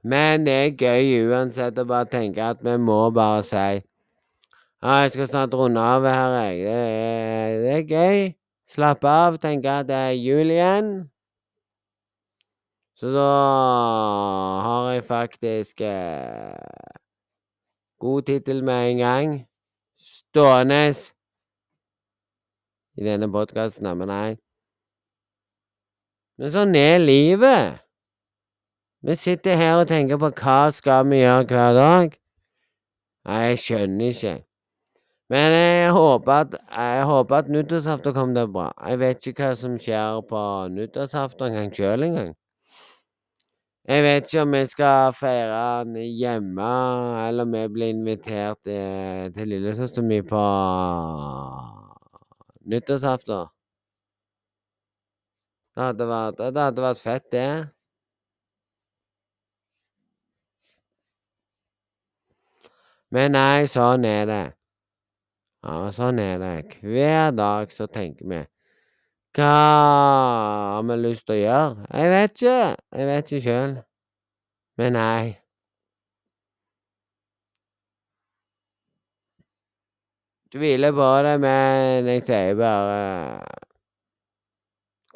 Men 0.03 0.45
det 0.45 0.53
er 0.61 0.73
gøy 0.77 1.29
uansett 1.31 1.79
å 1.81 1.87
bare 1.89 2.05
tenke 2.11 2.43
at 2.53 2.61
vi 2.63 2.77
må 2.77 2.99
bare 3.15 3.41
si 3.47 3.57
Ja, 3.57 5.01
jeg 5.01 5.15
skal 5.15 5.27
snart 5.31 5.55
runde 5.57 5.81
av 5.81 6.05
her, 6.05 6.35
jeg. 6.43 6.59
Det 6.67 6.75
er, 6.75 7.55
det 7.63 7.71
er 7.79 7.87
gøy. 7.89 8.27
Slappe 8.67 9.07
av, 9.07 9.37
tenke 9.39 9.71
at 9.71 9.87
det 9.87 9.95
er 9.95 10.15
jul 10.19 10.51
igjen. 10.51 10.89
Så 12.97 13.11
da 13.13 13.27
har 14.65 14.89
jeg 14.91 15.03
faktisk 15.05 15.81
eh, 15.85 16.97
god 18.01 18.21
tittel 18.27 18.63
med 18.63 18.91
en 18.91 18.97
gang. 18.97 19.35
Stående 19.97 20.81
i 22.97 23.05
denne 23.05 23.29
podkasten, 23.31 23.87
men 23.97 24.09
nei. 24.09 24.37
Men 26.37 26.53
sånn 26.53 26.75
er 26.77 26.97
livet. 27.01 27.83
Vi 29.05 29.15
sitter 29.15 29.57
her 29.57 29.83
og 29.83 29.87
tenker 29.89 30.17
på 30.21 30.33
hva 30.41 30.59
skal 30.73 31.05
vi 31.07 31.21
gjøre 31.21 31.45
hver 31.53 31.77
dag. 31.77 32.19
Nei, 33.29 33.41
jeg 33.51 33.61
skjønner 33.61 34.13
ikke. 34.13 34.35
Men 35.29 35.51
jeg 35.51 35.91
håper 35.91 36.31
at, 36.31 36.57
jeg 36.71 37.37
at 37.37 37.49
nyttårsaften 37.49 38.13
kommer 38.13 38.35
til 38.41 38.51
bra. 38.51 38.67
Jeg 38.87 38.99
vet 38.99 39.27
ikke 39.27 39.43
hva 39.43 39.55
som 39.59 39.73
skjer 39.79 40.21
på 40.29 40.41
nyttårsaften 40.71 41.49
engang 41.49 41.73
sjøl 41.75 42.03
engang. 42.07 42.35
Jeg 43.87 44.03
vet 44.03 44.25
ikke 44.27 44.41
om 44.41 44.51
vi 44.55 44.65
skal 44.67 45.13
feire 45.15 45.59
den 45.83 45.95
hjemme, 46.19 46.71
eller 47.27 47.43
om 47.43 47.53
vi 47.53 47.67
blir 47.67 47.89
invitert 47.91 48.67
eh, 48.67 49.27
til 49.35 49.47
lillesøster 49.47 50.03
mi 50.03 50.21
på 50.21 50.41
nyttårsaften. 52.71 53.47
Det 55.75 55.83
hadde 55.83 56.07
vært, 56.09 56.37
det 56.55 56.61
hadde 56.63 56.81
vært 56.87 56.99
fett, 57.03 57.31
det. 57.31 57.49
Men 63.11 63.31
nei, 63.37 63.67
sånn 63.71 64.03
er 64.07 64.25
det. 64.27 64.56
Ja, 65.67 65.89
sånn 65.91 66.19
er 66.23 66.37
det. 66.39 66.77
Hver 66.79 67.33
dag 67.35 67.71
så 67.75 67.89
tenker 67.91 68.27
vi 68.31 68.37
Hva 69.35 69.47
har 69.47 70.85
vi 70.87 70.95
lyst 71.01 71.25
til 71.27 71.35
å 71.35 71.39
gjøre? 71.41 71.87
Jeg 71.91 72.11
vet 72.13 72.37
ikke. 72.37 72.59
Jeg 72.99 73.07
vet 73.09 73.31
ikke 73.31 73.43
sjøl. 73.43 73.73
Men 74.79 74.95
nei. 74.95 75.25
Tviler 80.55 80.95
på 80.95 81.09
det, 81.27 81.35
men 81.43 82.07
jeg 82.13 82.23
sier 82.29 82.55
bare 82.55 83.43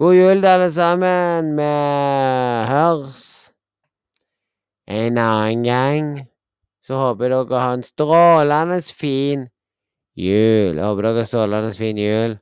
God 0.01 0.17
jul 0.17 0.51
alle 0.51 0.67
sammen. 0.75 1.53
Vi 1.55 1.71
hørs 2.73 3.31
en 4.99 5.23
annen 5.23 5.63
gang. 5.63 6.13
Så 6.83 6.99
håper 6.99 7.29
jeg 7.29 7.47
dere 7.47 7.63
har 7.63 7.79
en 7.79 7.87
strålende 7.87 8.81
fin 8.91 9.47
jul. 10.21 10.77
Jeg 10.77 10.85
håper 10.85 11.07
dere 11.07 11.23
har 11.23 11.29
strålende 11.29 11.73
fin 11.77 11.97
jul. 11.97 12.37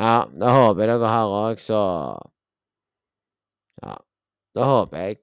Ja, 0.00 0.14
det 0.40 0.52
håper 0.56 0.88
jeg 0.88 1.00
dere 1.00 1.12
har 1.12 1.34
òg, 1.42 1.60
så 1.60 1.80
Ja, 3.82 3.96
det 4.54 4.64
håper 4.64 4.98
jeg. 4.98 5.18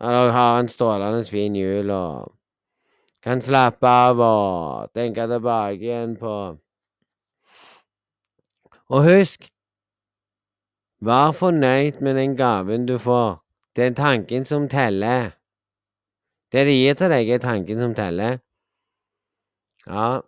At 0.00 0.14
dere 0.14 0.32
har 0.32 0.60
en 0.60 0.68
strålende 0.68 1.24
fin 1.24 1.56
jul 1.56 1.90
og 1.90 2.34
kan 3.22 3.42
slappe 3.42 3.86
av 3.86 4.20
og 4.22 4.92
tenke 4.94 5.26
tilbake 5.26 5.82
igjen 5.82 6.16
på 6.16 6.34
Og 8.88 9.02
husk, 9.04 9.50
vær 11.04 11.32
fornøyd 11.36 12.00
med 12.00 12.16
den 12.16 12.36
gaven 12.36 12.86
du 12.86 12.96
får. 12.98 13.42
Det 13.76 13.84
er 13.84 13.94
tanken 13.94 14.44
som 14.44 14.68
teller. 14.68 15.34
Det 16.52 16.64
de 16.66 16.72
gir 16.72 16.94
til 16.96 17.12
deg, 17.12 17.28
er 17.28 17.42
tanken 17.42 17.82
som 17.84 17.92
teller. 17.94 18.38
Ja. 19.88 20.22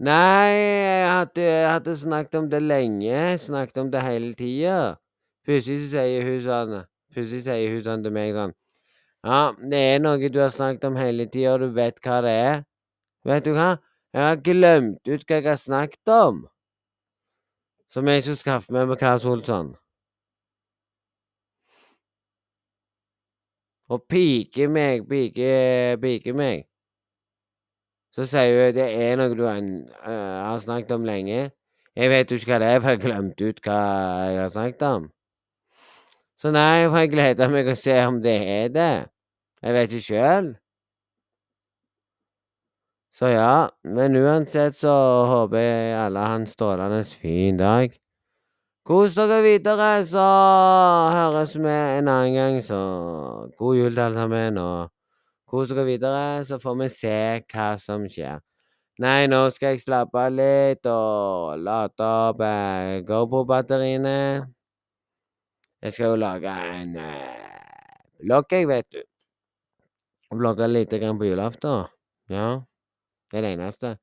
Nei, 0.00 0.50
jeg 0.56 1.10
hadde, 1.12 1.42
jeg 1.42 1.70
hadde 1.70 1.96
snakket 1.96 2.34
om 2.34 2.50
det 2.50 2.62
lenge. 2.62 3.38
Snakket 3.38 3.78
om 3.78 3.90
det 3.92 4.02
hele 4.02 4.34
tida. 4.34 4.96
Plutselig 5.44 5.90
sier 5.92 6.24
hun 6.24 6.40
sånn 6.44 6.72
Plutselig 7.12 7.42
sier 7.44 7.74
hun 7.74 7.82
sånn 7.84 8.04
til 8.06 8.14
meg 8.16 8.32
sånn 8.32 8.54
Ja, 9.28 9.40
det 9.72 9.80
er 9.92 10.00
noe 10.00 10.30
du 10.32 10.40
har 10.40 10.52
snakket 10.54 10.86
om 10.88 10.96
hele 10.96 11.26
tida, 11.28 11.54
og 11.54 11.66
du 11.66 11.68
vet 11.76 12.00
hva 12.04 12.20
det 12.24 12.34
er. 12.46 12.64
Vet 13.28 13.46
du 13.46 13.52
hva? 13.56 13.70
Jeg 14.14 14.24
har 14.28 14.42
glemt 14.48 15.08
ut 15.08 15.24
hva 15.28 15.38
jeg 15.40 15.48
har 15.50 15.60
snakket 15.60 16.14
om. 16.16 16.44
Som 17.92 18.08
jeg 18.08 18.24
skulle 18.24 18.40
skaffe 18.42 18.74
meg 18.74 18.88
med 18.88 19.00
Claes 19.00 19.24
Olsson. 19.28 19.74
Og 23.92 24.04
pike 24.08 24.68
meg, 24.72 25.04
pike, 25.08 25.50
pike 26.02 26.32
meg. 26.36 26.64
Så 28.14 28.26
sier 28.30 28.68
hun 28.68 28.76
det 28.76 28.86
er 28.86 29.16
noe 29.18 29.34
du 29.34 29.42
øh, 29.42 29.60
har 30.06 30.58
snakket 30.62 30.92
om 30.94 31.04
lenge. 31.04 31.50
Jeg 31.96 32.10
vet 32.10 32.30
jo 32.30 32.38
ikke 32.38 32.52
hva 32.52 32.60
det 32.62 32.68
er, 32.68 32.80
for 32.80 32.90
jeg 32.90 32.98
har 32.98 33.06
glemt 33.06 33.40
ut 33.42 33.60
hva 33.66 33.78
jeg 34.30 34.40
har 34.42 34.52
snakket 34.54 34.86
om. 34.86 35.08
Så 36.38 36.50
nei, 36.54 36.86
for 36.86 36.98
jeg 37.02 37.10
gleder 37.14 37.50
meg 37.50 37.70
å 37.70 37.78
se 37.78 37.96
om 38.06 38.20
det 38.22 38.36
er 38.54 38.70
det. 38.74 38.94
Jeg 39.62 39.76
vet 39.78 39.96
ikke 39.96 40.06
sjøl. 40.08 40.54
Så 43.14 43.30
ja, 43.30 43.68
men 43.86 44.18
uansett 44.18 44.74
så 44.74 44.94
håper 45.30 45.62
jeg 45.62 45.92
alle 45.98 46.24
har 46.26 46.40
en 46.40 46.48
strålende 46.50 47.04
fin 47.06 47.58
dag. 47.58 47.94
Kos 48.84 49.14
dere 49.14 49.38
videre, 49.42 49.92
så 50.04 50.24
høres 51.14 51.54
vi 51.54 51.70
en 51.70 52.10
annen 52.10 52.34
gang, 52.34 52.58
så 52.62 52.80
god 53.56 53.78
jul 53.78 53.94
til 53.94 54.02
alle 54.04 54.18
sammen, 54.18 54.58
og 54.58 54.93
kos 55.54 55.70
dere 55.70 55.86
videre, 55.86 56.42
så 56.48 56.58
får 56.62 56.76
vi 56.82 56.90
se 56.90 57.14
hva 57.52 57.68
som 57.78 58.08
skjer. 58.10 58.42
Nei, 59.02 59.26
nå 59.30 59.40
skal 59.54 59.74
jeg 59.74 59.82
slappe 59.82 60.20
av 60.20 60.34
litt 60.34 60.86
og 60.86 61.62
lade 61.62 62.06
opp 62.06 62.42
eh, 62.46 63.00
GoPro-batteriene. 63.06 64.18
Jeg 65.82 65.96
skal 65.96 66.14
jo 66.14 66.20
lage 66.22 66.52
en 66.74 66.94
eh, 67.02 67.98
vlogg, 68.22 68.54
jeg, 68.54 68.68
vet 68.70 68.86
du. 68.94 69.02
Blogge 70.34 70.66
lite 70.66 70.98
grann 70.98 71.18
på 71.18 71.24
julaften. 71.28 71.90
Ja, 72.30 72.62
det 73.30 73.38
er 73.38 73.46
det 73.46 73.52
eneste. 73.54 73.96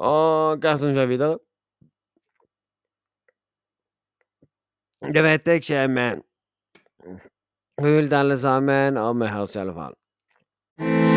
Og 0.00 0.60
hva 0.60 0.74
som 0.80 0.92
skjer 0.96 1.08
videre? 1.08 1.38
Det 5.00 5.24
vet 5.24 5.48
jeg 5.48 5.62
ikke, 5.62 5.86
men 5.88 6.20
til 7.80 8.14
alle 8.14 8.36
sammen, 8.40 8.96
og 9.00 9.16
vi 9.20 9.32
høres 9.32 9.56
i 9.56 9.62
alle 9.62 9.72
fall. 9.76 9.99
thank 10.80 11.04
you 11.04 11.09